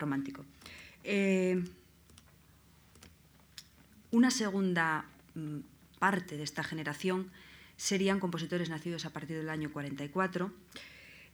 [0.00, 0.44] romántico.
[1.04, 1.62] Eh,
[4.10, 5.04] una segunda
[5.36, 5.58] mm,
[6.00, 7.30] parte de esta generación
[7.76, 10.52] serían compositores nacidos a partir del año 44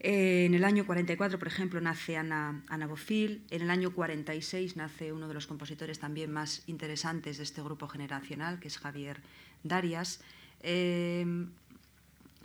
[0.01, 3.45] en el año 44, por ejemplo, nace Ana, Ana Bofil.
[3.51, 7.89] En el año 46 nace uno de los compositores también más interesantes de este grupo
[7.89, 9.21] generacional, que es Javier
[9.63, 10.21] Darias.
[10.61, 11.47] Eh,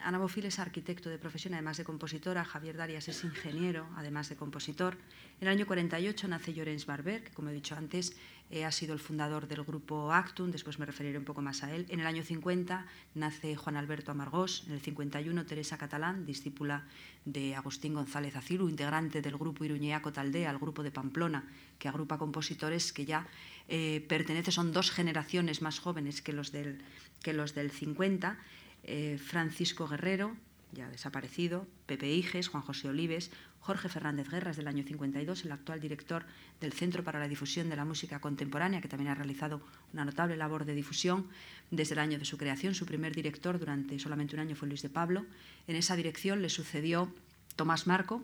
[0.01, 2.45] Ana Bofil es arquitecto de profesión, además de compositora.
[2.45, 4.97] Javier Darias es ingeniero, además de compositor.
[5.41, 8.15] En el año 48 nace Llorens Barber, que como he dicho antes,
[8.51, 11.73] eh, ha sido el fundador del grupo Actum, después me referiré un poco más a
[11.73, 11.85] él.
[11.89, 12.85] En el año 50
[13.15, 14.63] nace Juan Alberto Amargós.
[14.67, 16.85] En el 51 Teresa Catalán, discípula
[17.25, 21.43] de Agustín González Aciru, integrante del grupo Iruñeaco Taldea, el grupo de Pamplona,
[21.77, 23.27] que agrupa compositores que ya
[23.67, 26.81] eh, pertenecen, son dos generaciones más jóvenes que los del,
[27.21, 28.37] que los del 50
[28.83, 30.35] eh, Francisco Guerrero,
[30.71, 35.79] ya desaparecido, Pepe Iges, Juan José Olives, Jorge Fernández Guerras del año 52, el actual
[35.79, 36.25] director
[36.61, 39.61] del Centro para la Difusión de la Música Contemporánea, que también ha realizado
[39.93, 41.27] una notable labor de difusión
[41.69, 42.73] desde el año de su creación.
[42.73, 45.25] Su primer director durante solamente un año fue Luis de Pablo.
[45.67, 47.13] En esa dirección le sucedió
[47.55, 48.23] Tomás Marco,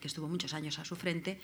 [0.00, 1.40] que estuvo muchos años a su frente,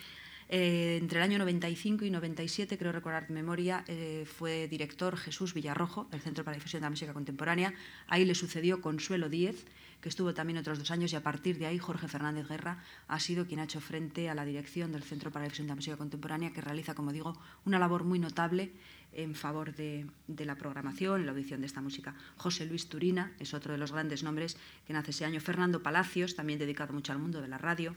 [0.49, 5.55] eh, entre el año 95 y 97, creo recordar de memoria, eh, fue director Jesús
[5.55, 7.75] Villarrojo del Centro para la Difusión de la Música Contemporánea.
[8.09, 9.65] Ahí le sucedió Consuelo Díez,
[10.01, 13.21] que estuvo también otros dos años, y a partir de ahí Jorge Fernández Guerra ha
[13.21, 15.77] sido quien ha hecho frente a la dirección del Centro para la Difusión de la
[15.77, 18.73] Música Contemporánea, que realiza, como digo, una labor muy notable
[19.13, 22.15] en favor de, de la programación la audición de esta música.
[22.37, 25.41] José Luis Turina es otro de los grandes nombres que nace ese año.
[25.41, 27.95] Fernando Palacios, también dedicado mucho al mundo de la radio.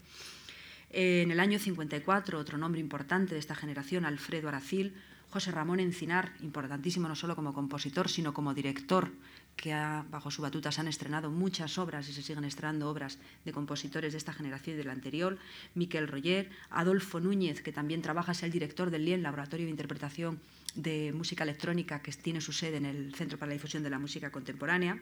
[0.90, 4.94] En el año 54, otro nombre importante de esta generación, Alfredo Aracil,
[5.28, 9.12] José Ramón Encinar, importantísimo no solo como compositor, sino como director,
[9.56, 9.74] que
[10.08, 14.12] bajo su batuta se han estrenado muchas obras y se siguen estrenando obras de compositores
[14.12, 15.36] de esta generación y de la anterior,
[15.74, 20.40] Miquel Roger, Adolfo Núñez, que también trabaja, es el director del LIEN, Laboratorio de Interpretación
[20.74, 23.98] de Música Electrónica, que tiene su sede en el Centro para la Difusión de la
[23.98, 24.98] Música Contemporánea.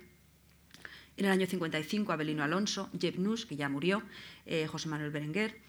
[1.17, 4.03] En el año 55, Abelino Alonso, Jeb Nus, que ya murió,
[4.45, 5.61] eh, José Manuel Berenguer,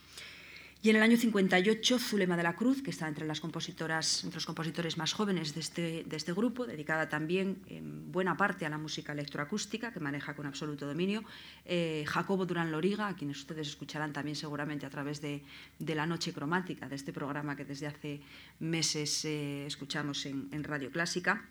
[0.83, 4.35] y en el año 58, Zulema de la Cruz, que está entre, las compositoras, entre
[4.37, 8.69] los compositores más jóvenes de este, de este grupo, dedicada también en buena parte a
[8.69, 11.23] la música electroacústica, que maneja con absoluto dominio.
[11.65, 15.43] Eh, Jacobo Durán Loriga, a quienes ustedes escucharán también seguramente a través de,
[15.79, 18.21] de La Noche Cromática, de este programa que desde hace
[18.59, 21.43] meses eh, escuchamos en, Radio Clásica.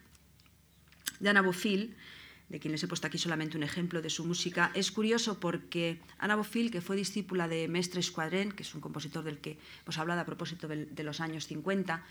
[1.18, 1.96] Dana Bofil,
[2.48, 6.00] de quien les he puesto aquí solamente un ejemplo de su música, es curioso porque
[6.18, 9.98] Ana Bofil, que fue discípula de Mestre Escuadrén, que es un compositor del que hemos
[9.98, 12.04] hablado a propósito de los años 50,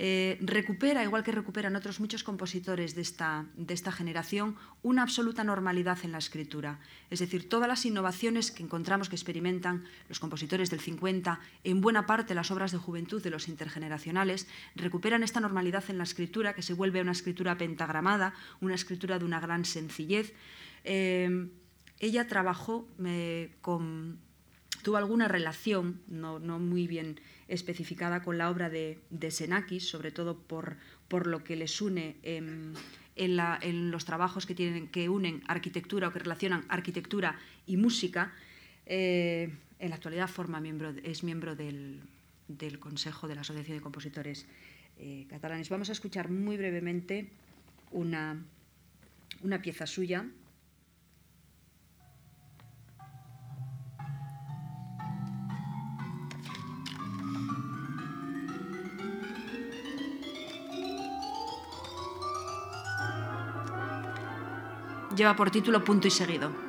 [0.00, 5.42] eh, recupera, igual que recuperan otros muchos compositores de esta, de esta generación, una absoluta
[5.42, 6.78] normalidad en la escritura.
[7.10, 12.06] Es decir, todas las innovaciones que encontramos que experimentan los compositores del 50, en buena
[12.06, 16.62] parte las obras de juventud de los intergeneracionales, recuperan esta normalidad en la escritura, que
[16.62, 20.32] se vuelve una escritura pentagramada, una escritura de una gran sencillez.
[20.84, 21.48] Eh,
[21.98, 24.20] ella trabajó eh, con
[24.82, 30.12] tuvo alguna relación, no, no muy bien especificada con la obra de, de Senakis, sobre
[30.12, 30.76] todo por,
[31.08, 32.74] por lo que les une en,
[33.16, 38.32] en, los trabajos que, tienen, que unen arquitectura o que relacionan arquitectura y música.
[38.86, 42.00] Eh, en la actualidad forma miembro, es miembro del,
[42.48, 44.46] del, Consejo de la Asociación de Compositores
[44.98, 45.68] eh, Catalanes.
[45.68, 47.30] Vamos a escuchar muy brevemente
[47.92, 48.42] una,
[49.42, 50.26] una pieza suya
[65.18, 66.67] lleva por título Punto y Seguido.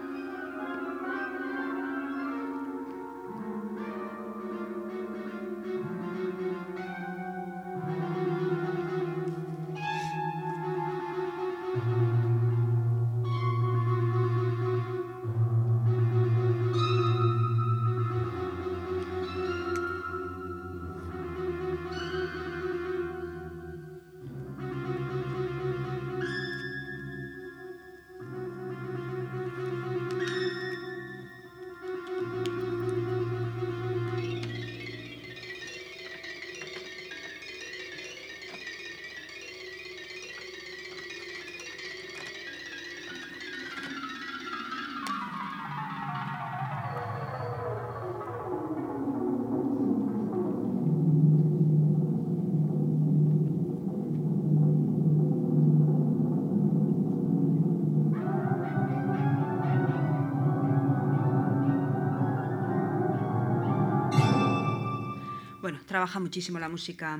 [65.89, 67.19] Trabaja muchísimo la música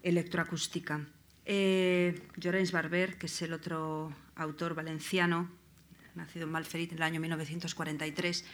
[0.00, 1.04] electroacústica.
[1.44, 5.50] Eh, Llorens Barber, que es el otro autor valenciano,
[6.14, 8.44] nacido en Malferit en el año 1943,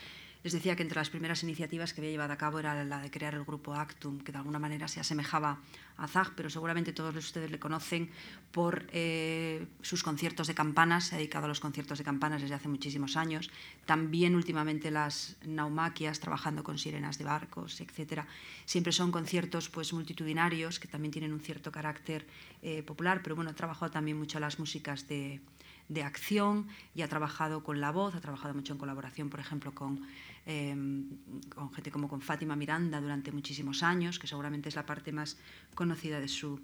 [0.43, 3.09] les decía que entre las primeras iniciativas que había llevado a cabo era la de
[3.09, 5.59] crear el grupo Actum, que de alguna manera se asemejaba
[5.95, 8.09] a Zag, pero seguramente todos ustedes le conocen
[8.51, 12.55] por eh, sus conciertos de campanas, se ha dedicado a los conciertos de campanas desde
[12.55, 13.49] hace muchísimos años,
[13.85, 18.23] también últimamente las naumaquias, trabajando con sirenas de barcos, etc.
[18.65, 22.27] Siempre son conciertos pues, multitudinarios que también tienen un cierto carácter
[22.61, 25.39] eh, popular, pero bueno, ha trabajado también mucho las músicas de,
[25.89, 29.73] de acción y ha trabajado con la voz, ha trabajado mucho en colaboración, por ejemplo,
[29.73, 30.01] con
[30.45, 31.07] Em,
[31.55, 35.37] con gente como con Fátima Miranda durante muchísimos años, que seguramente es la parte más
[35.73, 36.59] conocida de su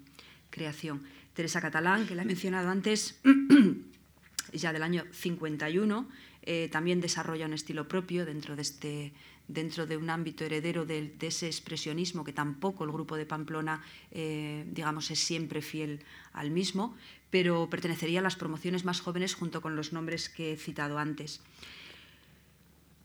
[0.50, 1.02] creación.
[1.32, 3.20] Teresa Catalán, que la he mencionado antes,
[4.52, 6.08] ya del año 51,
[6.42, 9.12] eh, también desarrolla un estilo propio dentro de, este,
[9.48, 14.66] dentro de un ámbito heredero de, ese expresionismo que tampoco el grupo de Pamplona, eh,
[14.68, 16.94] digamos, es siempre fiel al mismo,
[17.30, 21.40] pero pertenecería a las promociones más jóvenes junto con los nombres que he citado antes.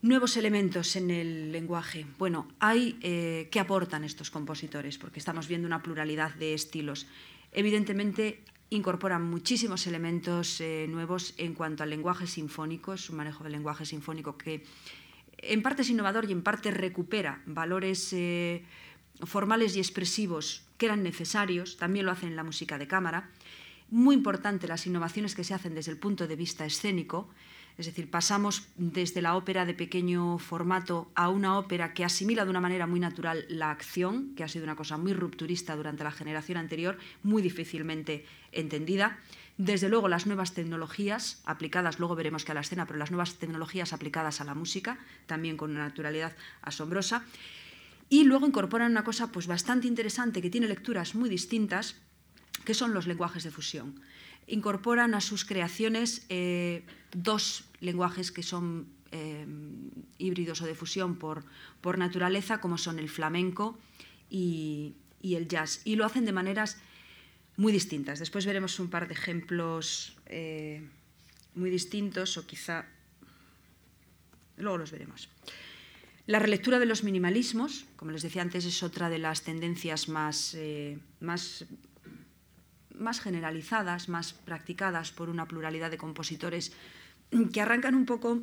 [0.06, 2.06] Nuevos elementos en el lenguaje.
[2.16, 7.08] Bueno, hay eh, qué aportan estos compositores, porque estamos viendo una pluralidad de estilos.
[7.50, 13.54] Evidentemente incorporan muchísimos elementos eh, nuevos en cuanto al lenguaje sinfónico, es un manejo del
[13.54, 14.62] lenguaje sinfónico que
[15.38, 18.64] en parte es innovador y en parte recupera valores eh,
[19.24, 23.32] formales y expresivos que eran necesarios, también lo hacen en la música de cámara.
[23.90, 27.28] Muy importante las innovaciones que se hacen desde el punto de vista escénico,
[27.78, 32.50] es decir, pasamos desde la ópera de pequeño formato a una ópera que asimila de
[32.50, 36.10] una manera muy natural la acción, que ha sido una cosa muy rupturista durante la
[36.10, 39.18] generación anterior, muy difícilmente entendida.
[39.58, 43.34] Desde luego las nuevas tecnologías aplicadas, luego veremos que a la escena, pero las nuevas
[43.34, 47.24] tecnologías aplicadas a la música, también con una naturalidad asombrosa.
[48.08, 51.96] Y luego incorporan una cosa pues, bastante interesante que tiene lecturas muy distintas,
[52.64, 54.00] que son los lenguajes de fusión
[54.46, 59.46] incorporan a sus creaciones eh, dos lenguajes que son eh,
[60.18, 61.44] híbridos o de fusión por,
[61.80, 63.78] por, naturaleza, como son el flamenco
[64.28, 65.80] y, el jazz.
[65.84, 66.78] Y lo hacen de maneras
[67.56, 68.18] muy distintas.
[68.18, 70.86] Después veremos un par de ejemplos eh,
[71.54, 72.86] muy distintos o quizá...
[74.56, 75.28] Luego los veremos.
[76.26, 80.56] La relectura de los minimalismos, como les decía antes, es otra de las tendencias más,
[81.20, 81.66] más
[82.98, 86.72] más generalizadas, más practicadas por una pluralidad de compositores
[87.52, 88.40] que arrancan un poco,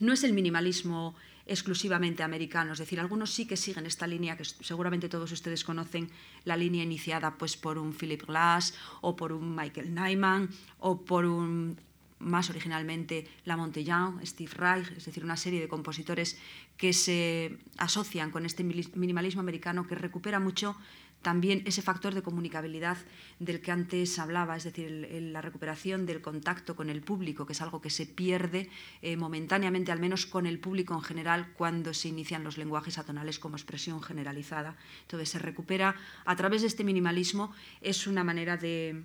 [0.00, 1.14] no es el minimalismo
[1.46, 6.10] exclusivamente americano, es decir, algunos sí que siguen esta línea que seguramente todos ustedes conocen,
[6.44, 11.26] la línea iniciada pues por un Philip Glass o por un Michael Nyman o por
[11.26, 11.76] un
[12.18, 16.38] más originalmente La Montellán, Steve Reich, es decir, una serie de compositores
[16.78, 20.76] que se asocian con este minimalismo americano que recupera mucho
[21.24, 22.98] también ese factor de comunicabilidad
[23.40, 27.62] del que antes hablaba, es decir, la recuperación del contacto con el público, que es
[27.62, 28.68] algo que se pierde
[29.02, 33.40] eh, momentáneamente, al menos con el público en general, cuando se inician los lenguajes atonales
[33.40, 34.76] como expresión generalizada.
[35.02, 35.96] Entonces se recupera
[36.26, 39.02] a través de este minimalismo, es una manera de,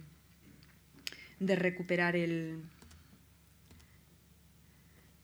[1.39, 2.61] de recuperar el,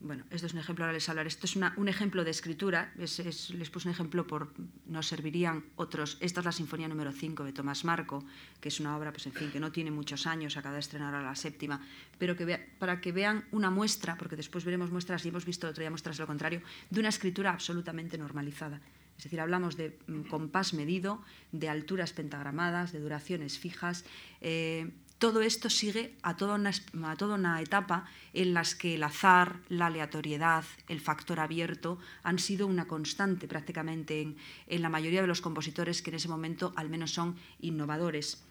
[0.05, 1.27] bueno, esto es un ejemplo, ahora les hablaré.
[1.27, 4.53] Esto es un ejemplo de escritura, les puse un ejemplo por,
[4.85, 6.17] nos servirían otros.
[6.19, 8.23] Esta es la Sinfonía número 5 de Tomás Marco,
[8.61, 11.15] que es una obra, pues en fin, que no tiene muchos años, acaba de estrenar
[11.15, 11.81] a la séptima,
[12.19, 12.45] pero que
[12.77, 16.19] para que vean una muestra, porque después veremos muestras y hemos visto otro día muestras
[16.19, 18.81] lo contrario, de una escritura absolutamente normalizada.
[19.17, 24.05] Es decir, hablamos de mm, compás medido, de alturas pentagramadas, de duraciones fijas.
[24.41, 30.65] Eh, todo esto sigue a toda, una, etapa en las que el azar, la aleatoriedad,
[30.89, 34.35] el factor abierto han sido una constante prácticamente en,
[34.67, 38.43] en la mayoría de los compositores que en ese momento al menos son innovadores.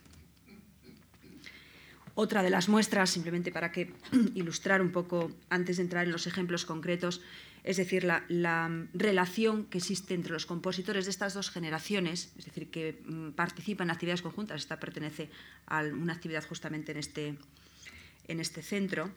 [2.16, 3.92] Otra de las muestras, simplemente para que
[4.34, 7.20] ilustrar un poco, antes de entrar en los ejemplos concretos,
[7.64, 8.22] es decir, la,
[8.92, 13.88] relación que existe entre los compositores de estas dos generaciones, es decir, que mm, participan
[13.88, 15.30] en actividades conjuntas, esta pertenece
[15.66, 17.38] a una actividad justamente en este,
[18.28, 19.10] en este centro.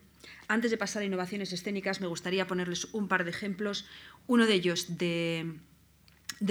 [0.47, 3.85] Antes de pasar a innovaciones escénicas, me gustaría ponerles un par de ejemplos.
[4.27, 5.53] Uno de ellos de,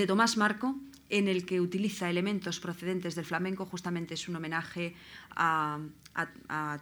[0.07, 0.77] Tomás Marco,
[1.09, 4.95] en el que utiliza elementos procedentes del flamenco, justamente es un homenaje
[5.31, 5.81] a,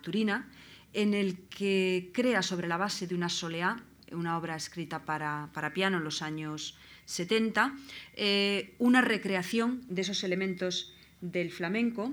[0.02, 0.50] Turina,
[0.92, 3.76] en el que crea sobre la base de una soleá
[4.14, 7.74] una obra escrita para, piano en los años 70,
[8.14, 12.12] eh, una recreación de esos elementos del flamenco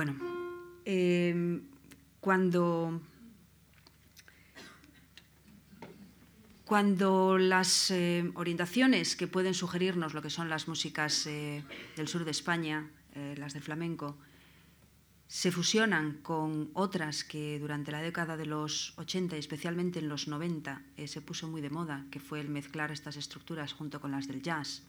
[0.00, 0.16] Bueno,
[0.86, 1.60] eh,
[2.20, 3.02] cuando,
[6.64, 11.62] cuando las eh, orientaciones que pueden sugerirnos lo que son las músicas eh,
[11.96, 14.16] del sur de España, eh, las del flamenco,
[15.28, 20.28] se fusionan con otras que durante la década de los 80 y especialmente en los
[20.28, 24.28] 90 se puso muy de moda, que fue el mezclar estas estructuras junto con las
[24.28, 24.82] del jazz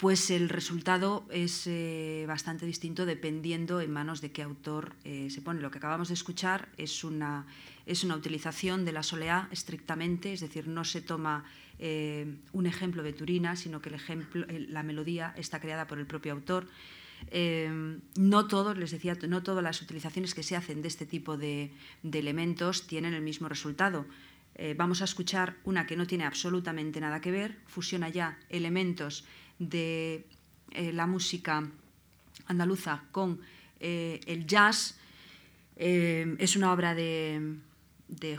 [0.00, 5.42] pues el resultado es eh, bastante distinto dependiendo en manos de qué autor eh, se
[5.42, 5.60] pone.
[5.60, 7.44] Lo que acabamos de escuchar es una,
[7.84, 11.44] es una utilización de la soleá estrictamente, es decir, no se toma
[11.78, 13.90] eh, un ejemplo de Turina, sino que
[14.68, 16.66] la melodía está creada por el propio autor.
[18.16, 21.72] no todos, les decía, no todas las utilizaciones que se hacen de este tipo de,
[22.02, 24.06] de elementos tienen el mismo resultado.
[24.76, 29.24] vamos a escuchar una que no tiene absolutamente nada que ver, fusiona ya elementos
[29.60, 30.26] de
[30.72, 31.62] eh, la música
[32.46, 33.40] andaluza con
[33.78, 34.98] eh, el jazz.
[35.76, 37.58] Eh, es una obra de,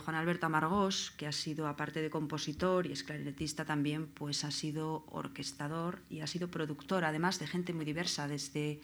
[0.03, 4.51] Juan Alberto Amargós, que ha sido, aparte de compositor y es clarinetista también, pues ha
[4.51, 8.81] sido orquestador y ha sido productor, además de gente muy diversa, desde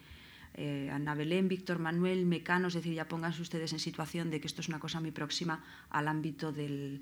[0.91, 4.61] Ana Belén, Víctor Manuel, Mecano, es decir, ya pónganse ustedes en situación de que esto
[4.61, 6.99] es una cosa muy próxima al ámbito de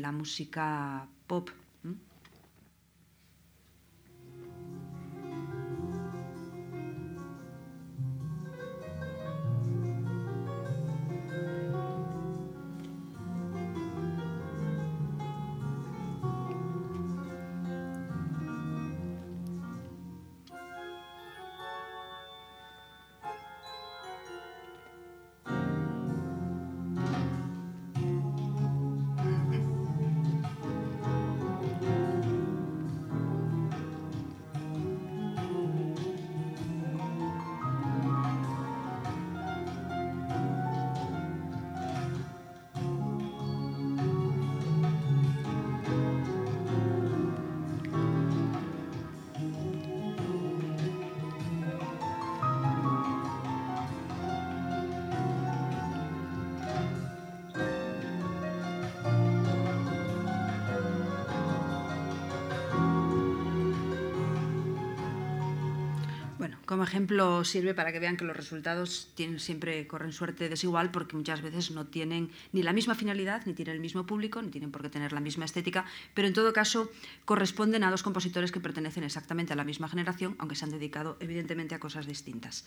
[0.00, 1.50] la música pop.
[66.76, 69.08] Como ejemplo sirve para que vean que los resultados
[69.38, 73.76] siempre corren suerte desigual porque muchas veces no tienen ni la misma finalidad, ni tienen
[73.76, 76.90] el mismo público, ni tienen por qué tener la misma estética, pero en todo caso
[77.24, 81.16] corresponden a dos compositores que pertenecen exactamente a la misma generación, aunque se han dedicado
[81.18, 82.66] evidentemente a cosas distintas.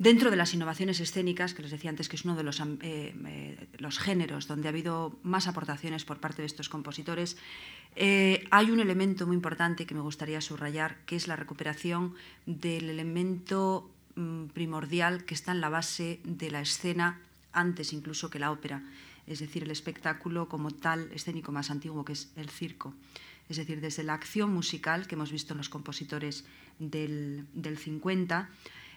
[0.00, 2.74] Dentro de las innovaciones escénicas, que les decía antes que es uno de los, eh,
[2.80, 7.36] eh, géneros donde ha habido más aportaciones por parte de estos compositores,
[7.96, 12.14] eh, hay un elemento muy importante que me gustaría subrayar, que es la recuperación
[12.46, 17.20] del elemento mm, primordial que está en la base de la escena
[17.52, 18.82] antes incluso que la ópera,
[19.26, 22.94] es decir, el espectáculo como tal escénico más antiguo que es el circo.
[23.50, 26.46] Es decir, desde la acción musical que hemos visto en los compositores
[26.78, 28.48] del, del 50,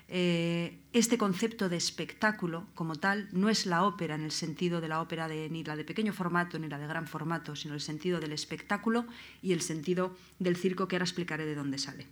[0.08, 4.88] eh, este concepto de espectáculo como tal no es la ópera en el sentido de
[4.88, 7.82] la ópera de, ni la de pequeño formato ni la de gran formato, sino el
[7.82, 9.06] sentido del espectáculo
[9.42, 12.08] y el sentido del circo que ahora explicaré de dónde sale.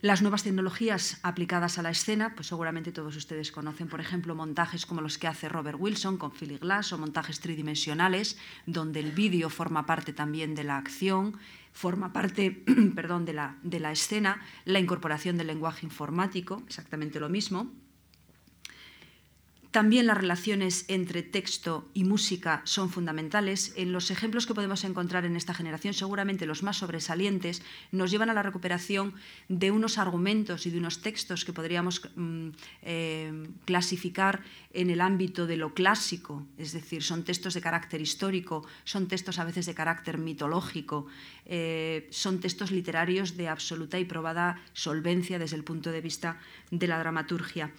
[0.00, 4.84] Las nuevas tecnologías aplicadas a la escena, pues seguramente todos ustedes conocen, por ejemplo, montajes
[4.84, 8.36] como los que hace Robert Wilson con Philly Glass o montajes tridimensionales,
[8.66, 11.38] donde el vídeo forma parte también de la acción,
[11.72, 12.50] forma parte
[12.94, 17.72] perdón, de, la, de la escena, la incorporación del lenguaje informático, exactamente lo mismo,
[19.74, 23.72] también las relaciones entre texto y música son fundamentales.
[23.74, 27.60] En los ejemplos que podemos encontrar en esta generación, seguramente los más sobresalientes,
[27.90, 29.14] nos llevan a la recuperación
[29.48, 32.50] de unos argumentos y de unos textos que podríamos mm,
[32.82, 38.64] eh, clasificar en el ámbito de lo clásico, es decir, son textos de carácter histórico,
[38.84, 41.06] son textos a veces de carácter mitológico,
[41.46, 46.38] eh, son textos literarios de absoluta y probada solvencia desde el punto de vista
[46.70, 47.72] de la dramaturgia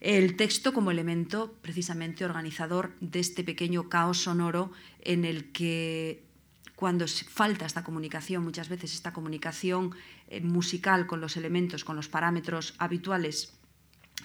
[0.00, 4.70] el texto como elemento precisamente organizador de este pequeño caos sonoro
[5.02, 6.22] en el que
[6.76, 9.96] cuando falta esta comunicación, muchas veces esta comunicación
[10.28, 13.52] eh, musical con los elementos, con los parámetros habituales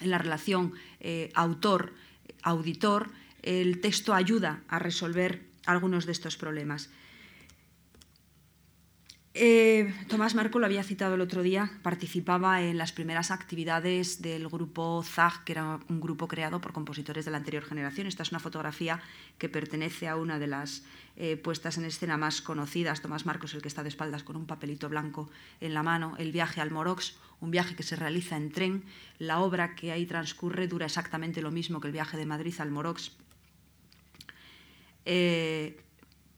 [0.00, 3.10] en la relación eh, autor-auditor,
[3.42, 6.90] el texto ayuda a resolver algunos de estos problemas.
[9.36, 14.48] Eh, Tomás Marco lo había citado el otro día, participaba en las primeras actividades del
[14.48, 18.06] grupo ZAG, que era un grupo creado por compositores de la anterior generación.
[18.06, 19.02] Esta es una fotografía
[19.36, 20.84] que pertenece a una de las
[21.16, 23.02] eh, puestas en escena más conocidas.
[23.02, 25.28] Tomás Marcos, el que está de espaldas con un papelito blanco
[25.60, 28.84] en la mano, El viaje al Morox, un viaje que se realiza en tren.
[29.18, 32.70] La obra que ahí transcurre dura exactamente lo mismo que el viaje de Madrid al
[32.70, 33.10] Morox.
[35.06, 35.83] Eh,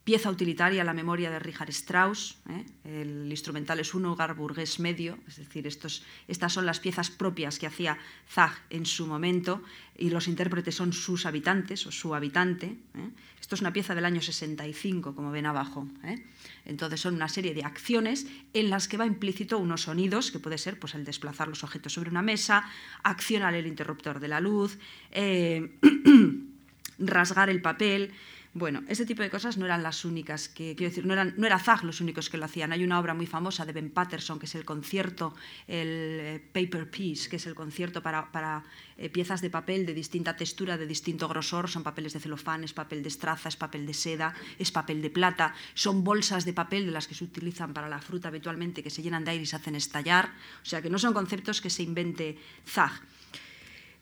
[0.06, 2.64] pieza utilitaria la memoria de Richard Strauss, ¿eh?
[2.84, 7.66] el instrumental es un hogar burgués medio, es decir, estas son las piezas propias que
[7.66, 7.98] hacía
[8.30, 9.64] Zag en su momento
[9.98, 12.66] y los intérpretes son sus habitantes o su habitante.
[12.66, 13.10] ¿eh?
[13.40, 15.88] Esto es una pieza del año 65, como ven abajo.
[16.04, 16.24] ¿eh?
[16.66, 20.58] Entonces son una serie de acciones en las que va implícito unos sonidos, que puede
[20.58, 22.70] ser pues, el desplazar los objetos sobre una mesa,
[23.02, 24.78] accionar el interruptor de la luz,
[27.00, 28.12] rasgar el papel,
[28.56, 31.46] bueno, ese tipo de cosas no eran las únicas que, quiero decir, no, eran, no
[31.46, 32.72] era Zag los únicos que lo hacían.
[32.72, 35.34] Hay una obra muy famosa de Ben Patterson, que es el concierto,
[35.68, 38.64] el eh, Paper Piece, que es el concierto para,
[38.96, 41.68] eh, piezas de papel de distinta textura, de distinto grosor.
[41.68, 45.10] Son papeles de celofán, es papel de estraza, es papel de seda, es papel de
[45.10, 45.54] plata.
[45.74, 49.02] Son bolsas de papel de las que se utilizan para la fruta habitualmente, que se
[49.02, 50.32] llenan de aire y se hacen estallar.
[50.62, 53.02] O sea, que no son conceptos que se invente Zag.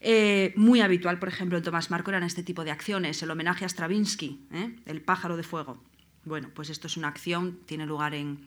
[0.07, 3.65] Eh, muy habitual, por ejemplo, en Tomás Marco eran este tipo de acciones, el homenaje
[3.65, 4.77] a Stravinsky, ¿eh?
[4.85, 5.83] el pájaro de fuego.
[6.27, 8.47] Bueno, pues esto es una acción, tiene lugar en,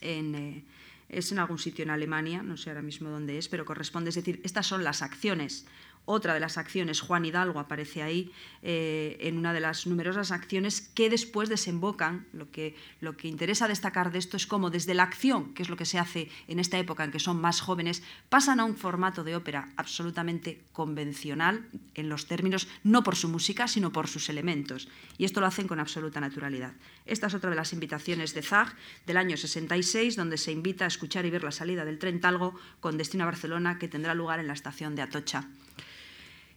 [0.00, 0.64] eh,
[1.08, 4.16] es en algún sitio en Alemania, no sé ahora mismo dónde es, pero corresponde, es
[4.16, 5.64] decir, estas son las acciones
[6.04, 8.32] otra de las acciones, Juan Hidalgo aparece ahí
[8.62, 12.26] eh, en una de las numerosas acciones que después desembocan.
[12.32, 15.68] Lo que, lo que interesa destacar de esto es cómo desde la acción, que es
[15.68, 18.76] lo que se hace en esta época en que son más jóvenes, pasan a un
[18.76, 24.28] formato de ópera absolutamente convencional en los términos, no por su música, sino por sus
[24.28, 24.88] elementos.
[25.16, 26.72] Y esto lo hacen con absoluta naturalidad.
[27.06, 28.74] Esta es otra de las invitaciones de Zag
[29.06, 32.54] del año 66, donde se invita a escuchar y ver la salida del tren Talgo
[32.80, 35.48] con destino a Barcelona, que tendrá lugar en la estación de Atocha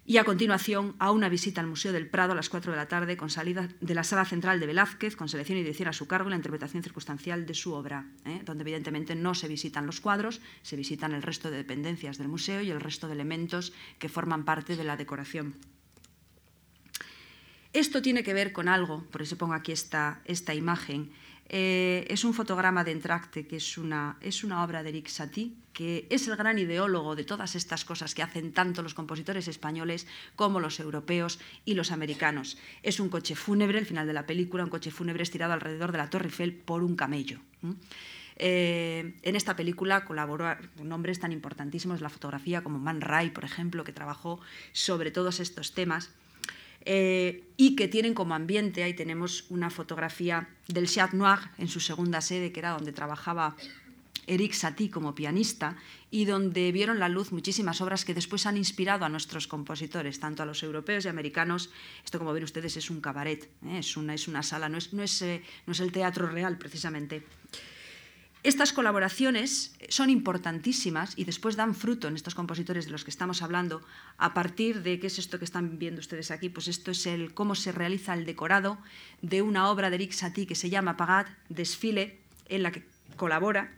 [0.06, 2.88] y a continuación a una visita al Museo del Prado a las 4 de la
[2.88, 6.08] tarde con salida de la sala central de Velázquez con selección y dirección a su
[6.08, 8.42] cargo y la interpretación circunstancial de su obra, ¿eh?
[8.44, 12.62] donde evidentemente no se visitan los cuadros, se visitan el resto de dependencias del museo
[12.62, 15.56] y el resto de elementos que forman parte de la decoración.
[17.72, 21.12] Esto tiene que ver con algo, por eso pongo aquí esta, esta imagen,
[21.50, 25.54] eh, es un fotograma de Entracte, que es una, es una obra de Eric Satie,
[25.74, 30.08] que es el gran ideólogo de todas estas cosas que hacen tanto los compositores españoles
[30.36, 32.58] como los europeos y los americanos.
[32.82, 35.98] Es un coche fúnebre, el final de la película, un coche fúnebre estirado alrededor de
[35.98, 37.40] la Torre Eiffel por un camello.
[38.36, 43.46] Eh, en esta película colaboró nombres tan importantísimos de la fotografía como Man Ray, por
[43.46, 44.40] ejemplo, que trabajó
[44.72, 46.12] sobre todos estos temas.
[46.86, 51.80] Eh, y que tienen como ambiente, ahí tenemos una fotografía del Chat Noir en su
[51.80, 53.56] segunda sede, que era donde trabajaba
[54.28, 55.76] Eric Satie como pianista
[56.12, 60.44] y donde vieron la luz muchísimas obras que después han inspirado a nuestros compositores, tanto
[60.44, 61.70] a los europeos y americanos.
[62.04, 63.80] Esto, como ven ustedes, es un cabaret, ¿eh?
[63.80, 66.58] es, una, es, una, sala, no es, no es, eh, no es el teatro real
[66.58, 67.24] precisamente.
[68.44, 73.42] Estas colaboraciones son importantísimas y después dan fruto en estos compositores de los que estamos
[73.42, 73.82] hablando
[74.18, 77.34] a partir de qué es esto que están viendo ustedes aquí, pues esto es el
[77.34, 78.78] cómo se realiza el decorado
[79.22, 82.20] de una obra de Eric Satie que se llama Pagat, Desfile,
[82.50, 82.84] en la que
[83.16, 83.72] colabora,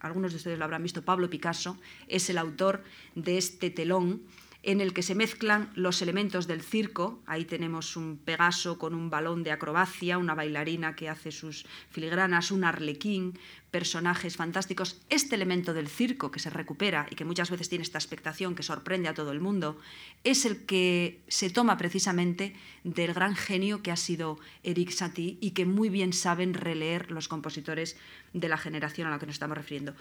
[0.00, 1.78] algunos de ustedes lo habrán visto, Pablo Picasso,
[2.08, 2.82] es el autor
[3.14, 4.22] de este telón
[4.64, 7.22] en el que se mezclan los elementos del circo.
[7.26, 12.50] Ahí tenemos un Pegaso con un balón de acrobacia, una bailarina que hace sus filigranas,
[12.50, 13.38] un arlequín,
[13.70, 15.00] personajes fantásticos.
[15.10, 18.62] Este elemento del circo que se recupera y que muchas veces tiene esta expectación que
[18.62, 19.78] sorprende a todo el mundo,
[20.22, 22.54] es el que se toma precisamente
[22.84, 27.28] del gran genio que ha sido Eric Satie y que muy bien saben releer los
[27.28, 27.96] compositores
[28.32, 29.94] de la generación a la que nos estamos refiriendo.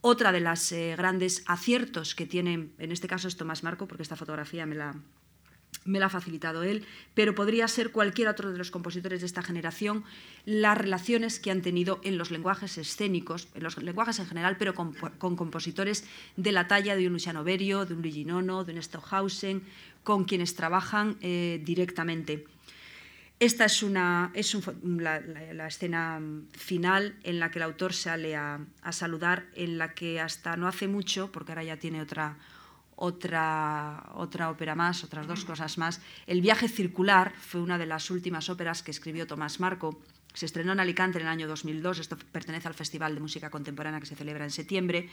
[0.00, 4.02] Otra de las eh, grandes aciertos que tiene, en este caso es Tomás Marco, porque
[4.02, 4.94] esta fotografía me la,
[5.84, 6.84] me la ha facilitado él,
[7.14, 10.04] pero podría ser cualquier otro de los compositores de esta generación,
[10.44, 14.74] las relaciones que han tenido en los lenguajes escénicos, en los lenguajes en general, pero
[14.74, 16.04] con, compositores
[16.36, 19.62] de la talla de un Luciano Berio, de un Luigi Nono, de un Stockhausen,
[20.02, 22.44] con quienes trabajan eh, directamente.
[23.38, 26.20] Esta es, una, es la, escena
[26.52, 30.66] final en la que el autor sale a, a saludar, en la que hasta no
[30.66, 32.38] hace mucho, porque ahora ya tiene otra,
[32.96, 36.00] otra, otra ópera más, otras dos cosas más.
[36.26, 40.00] El viaje circular fue una de las últimas óperas que escribió Tomás Marco.
[40.32, 44.00] Se estrenó en Alicante en el año 2002, esto pertenece al Festival de Música Contemporánea
[44.00, 45.10] que se celebra en septiembre,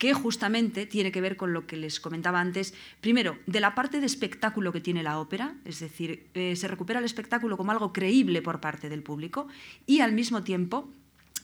[0.00, 2.72] que justamente tiene que ver con lo que les comentaba antes.
[3.02, 7.00] Primero, de la parte de espectáculo que tiene la ópera, es decir, eh, se recupera
[7.00, 9.46] el espectáculo como algo creíble por parte del público
[9.86, 10.90] y al mismo tiempo...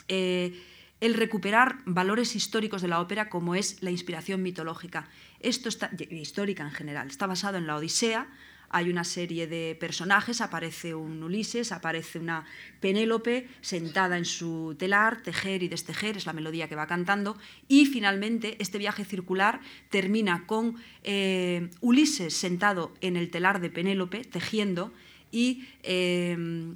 [0.08, 0.58] Eh,
[0.98, 5.10] el recuperar valores históricos de la ópera como es la inspiración mitológica.
[5.40, 8.26] Esto está histórica en general, está basado en la Odisea.
[8.70, 12.44] Hay una serie de personajes, aparece un Ulises, aparece una
[12.80, 17.36] Penélope sentada en su telar, tejer y destejer, es la melodía que va cantando,
[17.68, 19.60] y finalmente este viaje circular
[19.90, 24.92] termina con eh, Ulises sentado en el telar de Penélope, tejiendo,
[25.30, 26.74] y eh,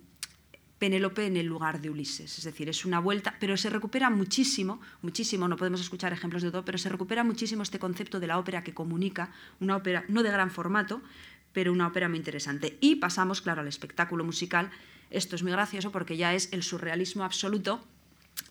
[0.81, 2.39] Penélope en el lugar de Ulises.
[2.39, 6.51] Es decir, es una vuelta, pero se recupera muchísimo, muchísimo, no podemos escuchar ejemplos de
[6.51, 9.31] todo, pero se recupera muchísimo este concepto de la ópera que comunica,
[9.61, 11.03] una ópera no de gran formato,
[11.53, 12.77] pero una ópera muy interesante.
[12.81, 14.71] Y pasamos, claro, al espectáculo musical.
[15.11, 17.81] Esto es muy gracioso porque ya es el surrealismo absoluto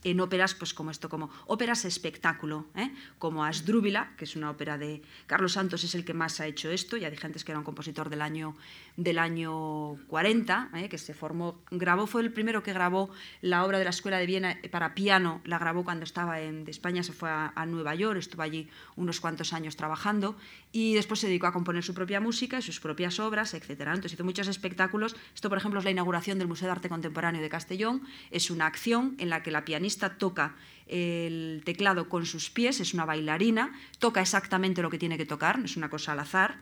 [0.04, 2.92] en óperas, pues como esto, como óperas espectáculo, ¿eh?
[3.18, 6.70] como Asdrúbila, que es una ópera de Carlos Santos, es el que más ha hecho
[6.70, 8.56] esto, ya dije antes que era un compositor del año,
[9.00, 10.90] del año 40, ¿eh?
[10.90, 14.26] que se formó, grabó, fue el primero que grabó la obra de la Escuela de
[14.26, 18.42] Viena para piano, la grabó cuando estaba en España, se fue a, Nueva York, estuvo
[18.42, 20.36] allí unos cuantos años trabajando,
[20.74, 23.70] y después se dedicó a componer su propia música, sus propias obras, etc.
[23.70, 27.42] Entonces hizo muchos espectáculos, esto por ejemplo es la inauguración del Museo de Arte Contemporáneo
[27.42, 30.56] de Castellón, es una acción en la que la pianista toca
[30.88, 35.58] el teclado con sus pies, es una bailarina, toca exactamente lo que tiene que tocar,
[35.58, 36.60] no es una cosa al azar,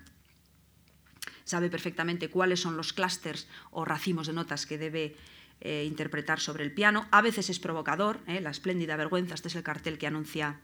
[1.47, 5.15] sabe perfectamente cuáles son los clústeres o racimos de notas que debe
[5.61, 7.07] eh, interpretar sobre el piano.
[7.09, 8.41] A veces es provocador, ¿eh?
[8.41, 10.59] la espléndida vergüenza, este es el cartel que anuncia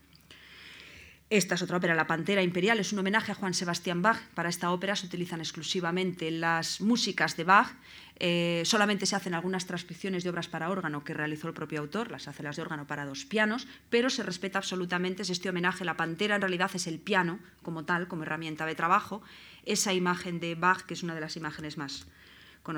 [1.37, 4.21] esta es otra ópera, La Pantera Imperial, es un homenaje a Juan Sebastián Bach.
[4.35, 7.71] Para esta ópera se utilizan exclusivamente las músicas de Bach.
[8.19, 12.11] Eh, solamente se hacen algunas transcripciones de obras para órgano que realizó el propio autor,
[12.11, 15.85] las hace las de órgano para dos pianos, pero se respeta absolutamente este homenaje.
[15.85, 19.23] La Pantera en realidad es el piano como tal, como herramienta de trabajo.
[19.65, 22.05] Esa imagen de Bach, que es una de las imágenes más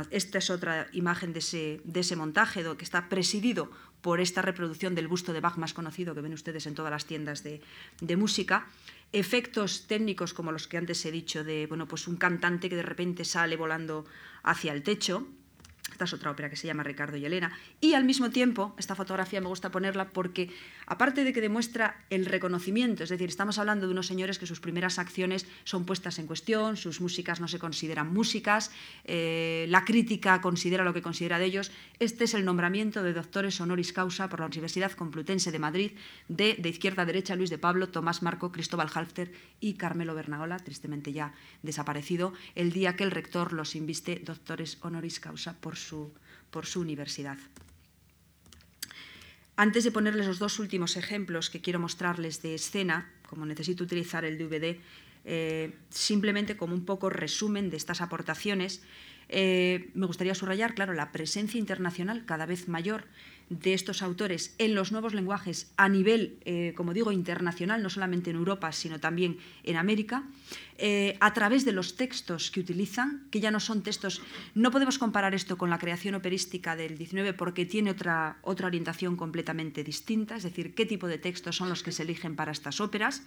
[0.09, 3.69] esta es otra imagen de ese, de ese montaje que está presidido
[4.01, 7.05] por esta reproducción del busto de Bach más conocido que ven ustedes en todas las
[7.05, 7.61] tiendas de,
[8.01, 8.67] de música.
[9.11, 12.83] Efectos técnicos como los que antes he dicho de bueno, pues un cantante que de
[12.83, 14.05] repente sale volando
[14.43, 15.27] hacia el techo,
[15.91, 17.57] esta es otra ópera que se llama Ricardo y Elena.
[17.79, 20.49] Y al mismo tiempo, esta fotografía me gusta ponerla porque,
[20.85, 24.59] aparte de que demuestra el reconocimiento, es decir, estamos hablando de unos señores que sus
[24.59, 28.71] primeras acciones son puestas en cuestión, sus músicas no se consideran músicas,
[29.03, 31.71] eh, la crítica considera lo que considera de ellos.
[31.99, 35.91] Este es el nombramiento de doctores honoris causa por la Universidad Complutense de Madrid
[36.27, 40.59] de, de izquierda a derecha Luis de Pablo, Tomás Marco, Cristóbal Halfter y Carmelo Bernaola,
[40.59, 41.33] tristemente ya
[41.63, 46.13] desaparecido, el día que el rector los inviste doctores honoris causa por su,
[46.51, 47.37] por su universidad.
[49.57, 54.25] Antes de ponerles los dos últimos ejemplos que quiero mostrarles de escena, como necesito utilizar
[54.25, 54.79] el DVD,
[55.23, 58.83] eh, simplemente como un poco resumen de estas aportaciones,
[59.29, 63.05] eh, me gustaría subrayar, claro, la presencia internacional cada vez mayor
[63.49, 68.31] de estos autores en los nuevos lenguajes a nivel, eh, como digo, internacional, no solamente
[68.31, 70.23] en Europa, sino también en América,
[70.77, 74.21] eh, a través de los textos que utilizan, que ya no son textos,
[74.55, 79.15] no podemos comparar esto con la creación operística del 19 porque tiene otra, otra orientación
[79.15, 82.81] completamente distinta, es decir, qué tipo de textos son los que se eligen para estas
[82.81, 83.23] óperas,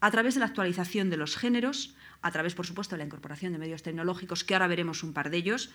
[0.00, 3.52] a través de la actualización de los géneros, a través, por supuesto, de la incorporación
[3.52, 5.70] de medios tecnológicos, que ahora veremos un par de ellos,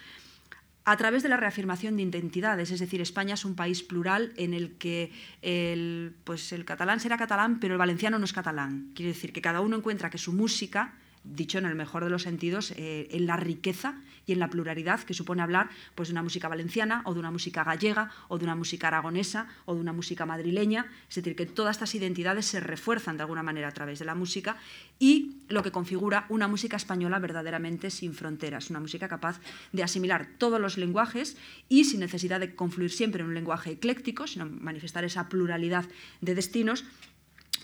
[0.85, 4.53] a través de la reafirmación de identidades, es decir, España es un país plural en
[4.53, 5.11] el que
[5.41, 8.91] el, pues el catalán será catalán, pero el valenciano no es catalán.
[8.95, 10.95] Quiere decir que cada uno encuentra que su música
[11.35, 15.01] dicho en el mejor de los sentidos, eh, en la riqueza y en la pluralidad
[15.01, 18.43] que supone hablar pues, de una música valenciana o de una música gallega o de
[18.43, 20.85] una música aragonesa o de una música madrileña.
[21.09, 24.15] Es decir, que todas estas identidades se refuerzan de alguna manera a través de la
[24.15, 24.57] música
[24.99, 29.39] y lo que configura una música española verdaderamente sin fronteras, una música capaz
[29.71, 34.27] de asimilar todos los lenguajes y sin necesidad de confluir siempre en un lenguaje ecléctico,
[34.27, 35.85] sino manifestar esa pluralidad
[36.21, 36.85] de destinos,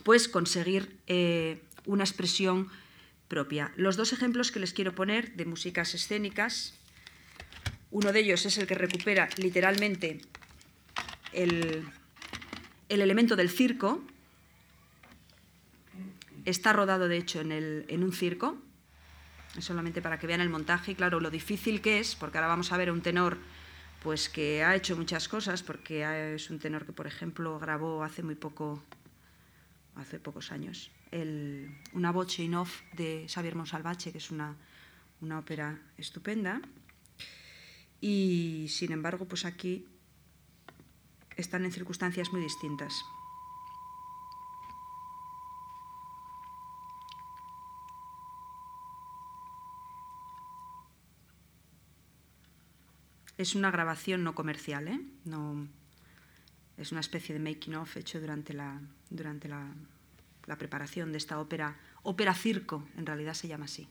[0.04, 2.70] pues conseguir eh, una expresión
[3.28, 3.72] propia.
[3.76, 6.74] Los dos ejemplos que les quiero poner de músicas escénicas,
[7.92, 10.22] uno de ellos es el que recupera literalmente
[11.32, 11.88] el,
[12.90, 14.04] elemento del circo.
[16.46, 18.58] Está rodado, de hecho, en, en un circo,
[19.60, 22.72] solamente para que vean el montaje y, claro, lo difícil que es, porque ahora vamos
[22.72, 23.38] a ver un tenor
[24.06, 28.22] pues que ha hecho muchas cosas, porque es un tenor que, por ejemplo, grabó hace
[28.22, 28.84] muy poco,
[29.96, 30.92] hace pocos años,
[31.94, 34.56] una voce in off de Xavier Monsalvache, que es una,
[35.22, 36.62] una ópera estupenda.
[38.02, 39.88] Y sin embargo, pues aquí
[41.38, 42.94] están en circunstancias muy distintas.
[53.38, 55.02] Es una grabación no comercial, ¿eh?
[55.26, 55.68] no,
[56.78, 59.68] es una especie de making of hecho durante la, durante la
[60.48, 63.88] la preparación de esta ópera, ópera circo, en realidad se llama así.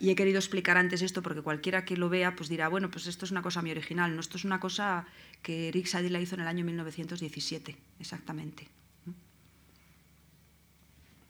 [0.00, 3.06] Y he querido explicar antes esto porque cualquiera que lo vea pues dirá, bueno, pues
[3.06, 4.14] esto es una cosa muy original.
[4.14, 5.06] No, esto es una cosa
[5.42, 8.68] que Eric Satie la hizo en el año 1917, exactamente.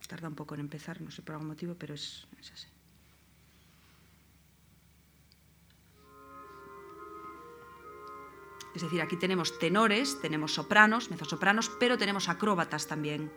[0.09, 2.68] Tarda un poco en empezar, no sé por algún motivo, pero es, es así.
[8.75, 13.31] Es decir, aquí tenemos tenores, tenemos sopranos, mezzosopranos, pero tenemos acróbatas también.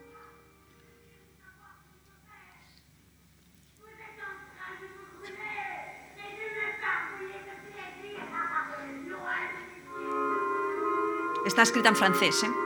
[11.56, 12.44] Está escrita en francés.
[12.44, 12.65] ¿eh?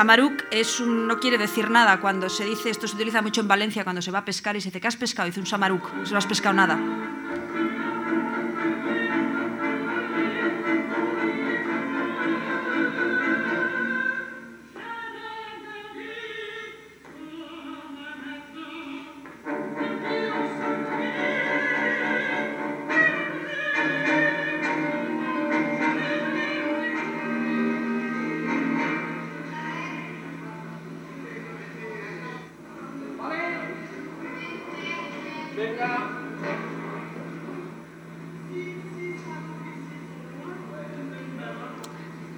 [0.00, 3.48] Samaruk es un, no quiere decir nada cuando se dice, esto se utiliza mucho en
[3.48, 5.26] Valencia cuando se va a pescar y se dice, ¿qué has pescado?
[5.26, 7.09] dice un Samaruk, no has pescado nada.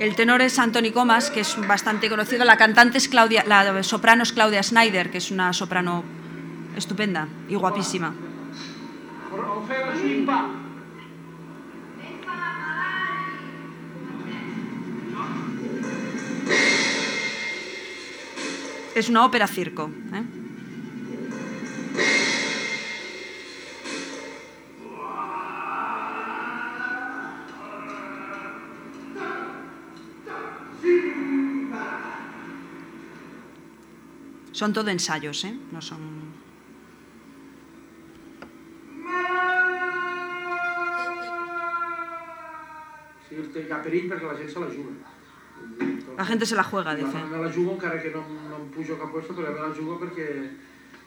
[0.02, 2.44] El tenor es Anthony Comas, que es bastante conocido.
[2.44, 6.02] La cantante es Claudia, la soprano es Claudia Schneider, que es una soprano
[6.76, 8.12] estupenda y guapísima.
[18.96, 19.88] Es una ópera circo.
[20.12, 20.41] ¿eh?
[34.62, 35.58] Son todo ensayos, ¿eh?
[35.72, 35.98] No son...
[43.28, 44.94] Sí, hi ha perill perquè la gent se la juga.
[46.14, 47.24] La gente se la juega, dice.
[47.32, 49.98] Me la jugo encara que no, no em pujo cap puesto, però me la jugo
[49.98, 50.28] perquè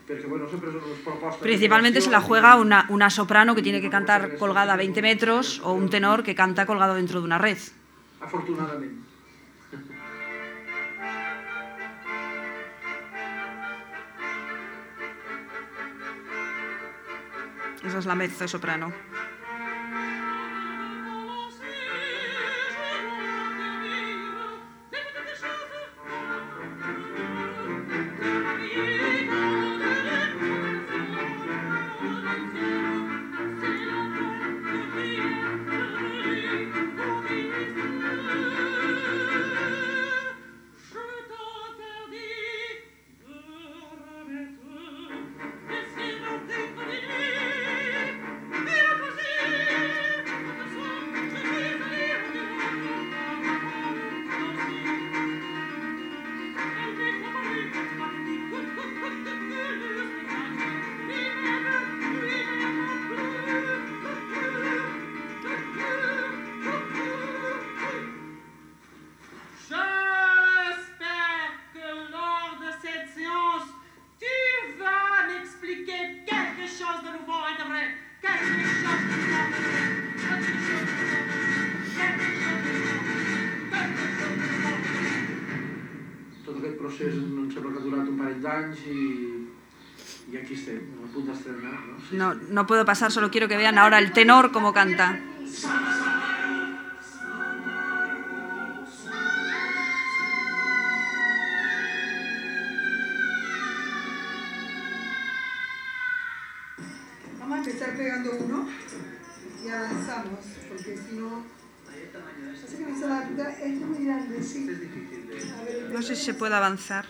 [0.06, 3.90] porque bueno, siempre son propostas Principalmente se la juega una, una soprano que tiene que
[3.90, 7.58] cantar colgada a 20 metros o un tenor que canta colgado dentro de una red.
[8.20, 9.05] Afortunadamente.
[17.86, 18.92] Esa es la mezzo soprano.
[92.56, 95.20] No, puedo pasar, solo quiero que vean ahora el tenor como canta.
[107.40, 108.70] Vamos a empezar pegando uno
[109.62, 110.40] y avanzamos,
[110.70, 111.44] porque si no...
[112.64, 114.66] Así que me adapta, esto es muy grande, sí.
[115.92, 117.06] No sé si se puede avanzar.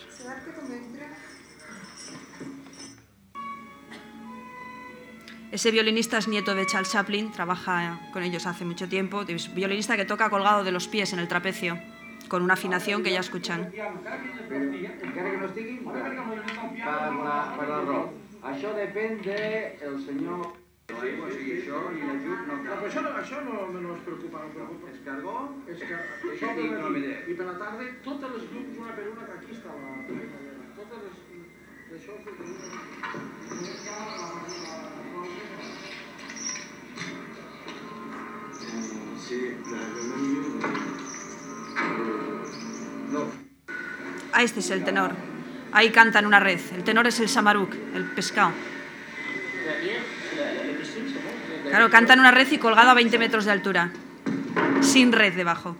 [5.65, 9.25] Ese violinista es nieto de Charles Chaplin, trabaja con ellos hace mucho tiempo.
[9.27, 11.79] Es violinista que toca colgado de los pies en el trapecio,
[12.27, 13.73] con una afinación que ya escuchan.
[13.73, 13.79] I
[22.05, 24.91] l'ajut no No, però això no, això no, no ens preocupa, no ens preocupa.
[24.93, 25.35] Escargó,
[25.65, 28.43] És que Això això sí, per no matí m'he i per la tarda totes les
[28.53, 29.89] llums una per una que aquí està la
[30.77, 31.34] totes les.
[44.33, 45.11] Ah, este es el tenor.
[45.71, 46.59] Ahí cantan una red.
[46.75, 48.51] El tenor es el samaruk, el pescado.
[51.69, 53.91] Claro, cantan una red y colgado a 20 metros de altura.
[54.81, 55.77] Sin red debajo.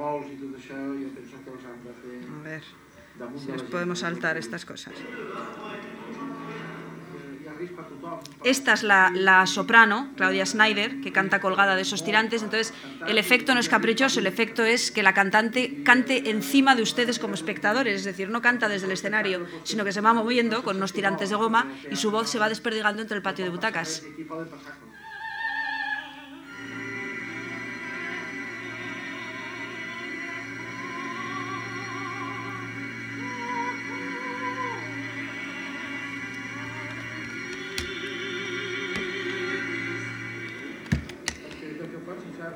[0.00, 0.16] A
[2.42, 2.62] ver
[3.38, 4.94] si nos podemos saltar estas cosas.
[7.88, 8.20] Tothom.
[8.44, 12.42] Esta es la, la soprano, Claudia Snyder, que canta colgada de esos tirantes.
[12.42, 12.72] Entonces,
[13.06, 17.18] el efecto no es caprichoso, el efecto es que la cantante cante encima de ustedes
[17.18, 20.76] como espectadores, es decir, no canta desde el escenario, sino que se va moviendo con
[20.76, 24.04] unos tirantes de goma y su voz se va desperdigando entre el patio de butacas.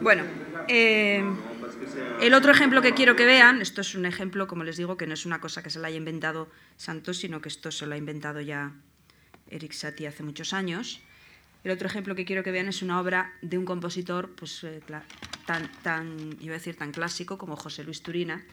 [0.04, 0.24] Bueno,
[0.68, 1.24] eh,
[2.20, 5.06] el otro ejemplo que quiero que vean, esto es un ejemplo, como les digo, que
[5.06, 7.94] no es una cosa que se la haya inventado Santos, sino que esto se lo
[7.94, 8.72] ha inventado ya
[9.48, 11.00] Eric Satie hace muchos años.
[11.64, 14.82] El otro ejemplo que quiero que vean es una obra de un compositor pues, eh,
[15.46, 18.44] tan, tan, iba a decir, tan clásico como José Luis Turina,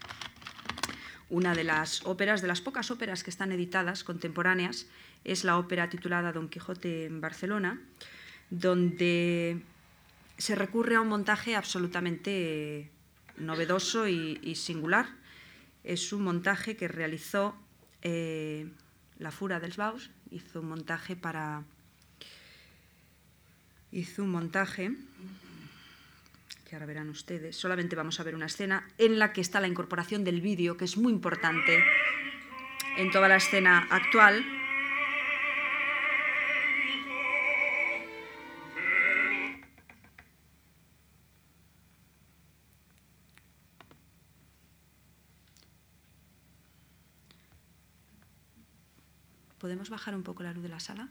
[1.29, 4.87] una de las óperas, de las pocas óperas que están editadas contemporáneas,
[5.25, 7.81] es la ópera titulada Don Quijote en Barcelona,
[8.49, 9.61] donde
[10.41, 12.89] se recurre a un montaje absolutamente
[13.37, 15.05] novedoso y, singular.
[15.83, 17.55] Es un montaje que realizó
[18.01, 18.67] eh,
[19.19, 21.63] la Fura dels Baus, hizo un montaje para.
[23.91, 24.91] Hizo un montaje
[26.65, 27.55] que ahora verán ustedes.
[27.55, 30.85] Solamente vamos a ver una escena en la que está la incorporación del vídeo, que
[30.85, 31.83] es muy importante
[32.97, 34.43] en toda la escena actual.
[49.71, 51.07] ¿Podemos bajar un poco la luz de la sala?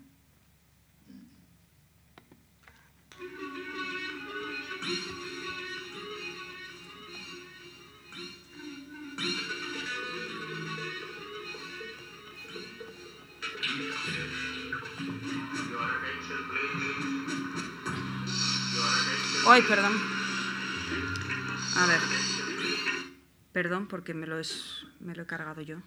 [19.48, 19.94] Ay, perdón.
[21.76, 22.00] A ver.
[23.54, 25.78] Perdón porque me lo, es, me lo he cargado yo.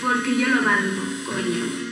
[0.00, 1.87] Porque yo lo valgo, coño.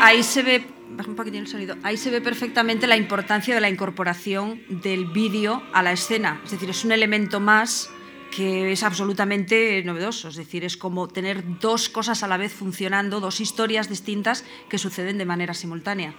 [0.00, 0.66] Ahí, se ve,
[1.06, 5.62] un poquitín el sonido, ahí se ve perfectamente la importancia de la incorporación del vídeo
[5.72, 6.40] a la escena.
[6.44, 7.90] Es decir, es un elemento más
[8.34, 10.28] que es absolutamente novedoso.
[10.28, 14.78] Es decir, es como tener dos cosas a la vez funcionando, dos historias distintas que
[14.78, 16.14] suceden de manera simultánea.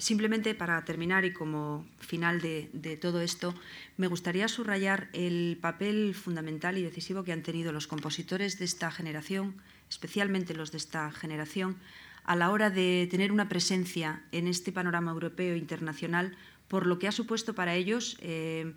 [0.00, 3.54] Simplemente para terminar y como final de, todo esto,
[3.96, 8.90] me gustaría subrayar el papel fundamental y decisivo que han tenido los compositores de esta
[8.90, 9.56] generación,
[9.88, 11.76] especialmente los de esta generación,
[12.24, 16.36] a la hora de tener una presencia en este panorama europeo e internacional,
[16.68, 18.72] por lo que ha supuesto para ellos eh,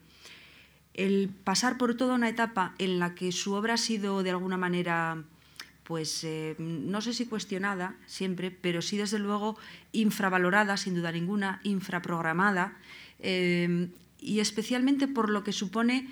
[0.93, 4.57] el pasar por toda una etapa en la que su obra ha sido de alguna
[4.57, 5.24] manera
[5.84, 9.57] pues eh, no sé si cuestionada siempre, pero sí desde luego
[9.91, 12.77] infravalorada, sin duda ninguna, infraprogramada,
[13.19, 16.07] eh, y especialmente por lo que supone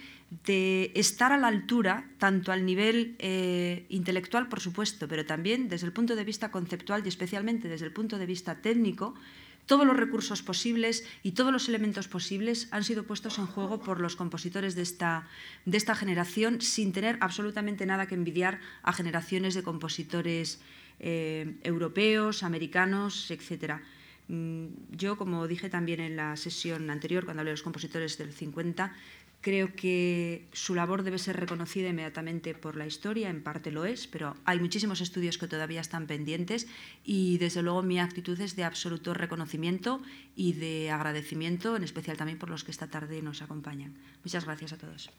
[0.46, 5.88] de estar a la altura, tanto al nivel eh, intelectual, por supuesto, pero también desde
[5.88, 9.14] el punto de vista conceptual y especialmente desde el punto de vista técnico,
[9.72, 14.02] todos los recursos posibles y todos los elementos posibles han sido puestos en juego por
[14.02, 15.30] los compositores de esta,
[15.64, 20.60] de esta generación sin tener absolutamente nada que envidiar a generaciones de compositores
[21.00, 23.80] eh, europeos, americanos, etc.
[24.28, 28.34] Mm, yo, como dije también en la sesión anterior, cuando hablé de los compositores del
[28.34, 28.94] 50,
[29.42, 34.06] Creo que su labor debe ser reconocida inmediatamente por la historia, en parte lo es,
[34.06, 36.68] pero hay muchísimos estudios que todavía están pendientes
[37.04, 40.00] y desde luego mi actitud es de absoluto reconocimiento
[40.36, 43.96] y de agradecimiento, en especial también por los que esta tarde nos acompañan.
[44.24, 45.10] Muchas gracias a todos.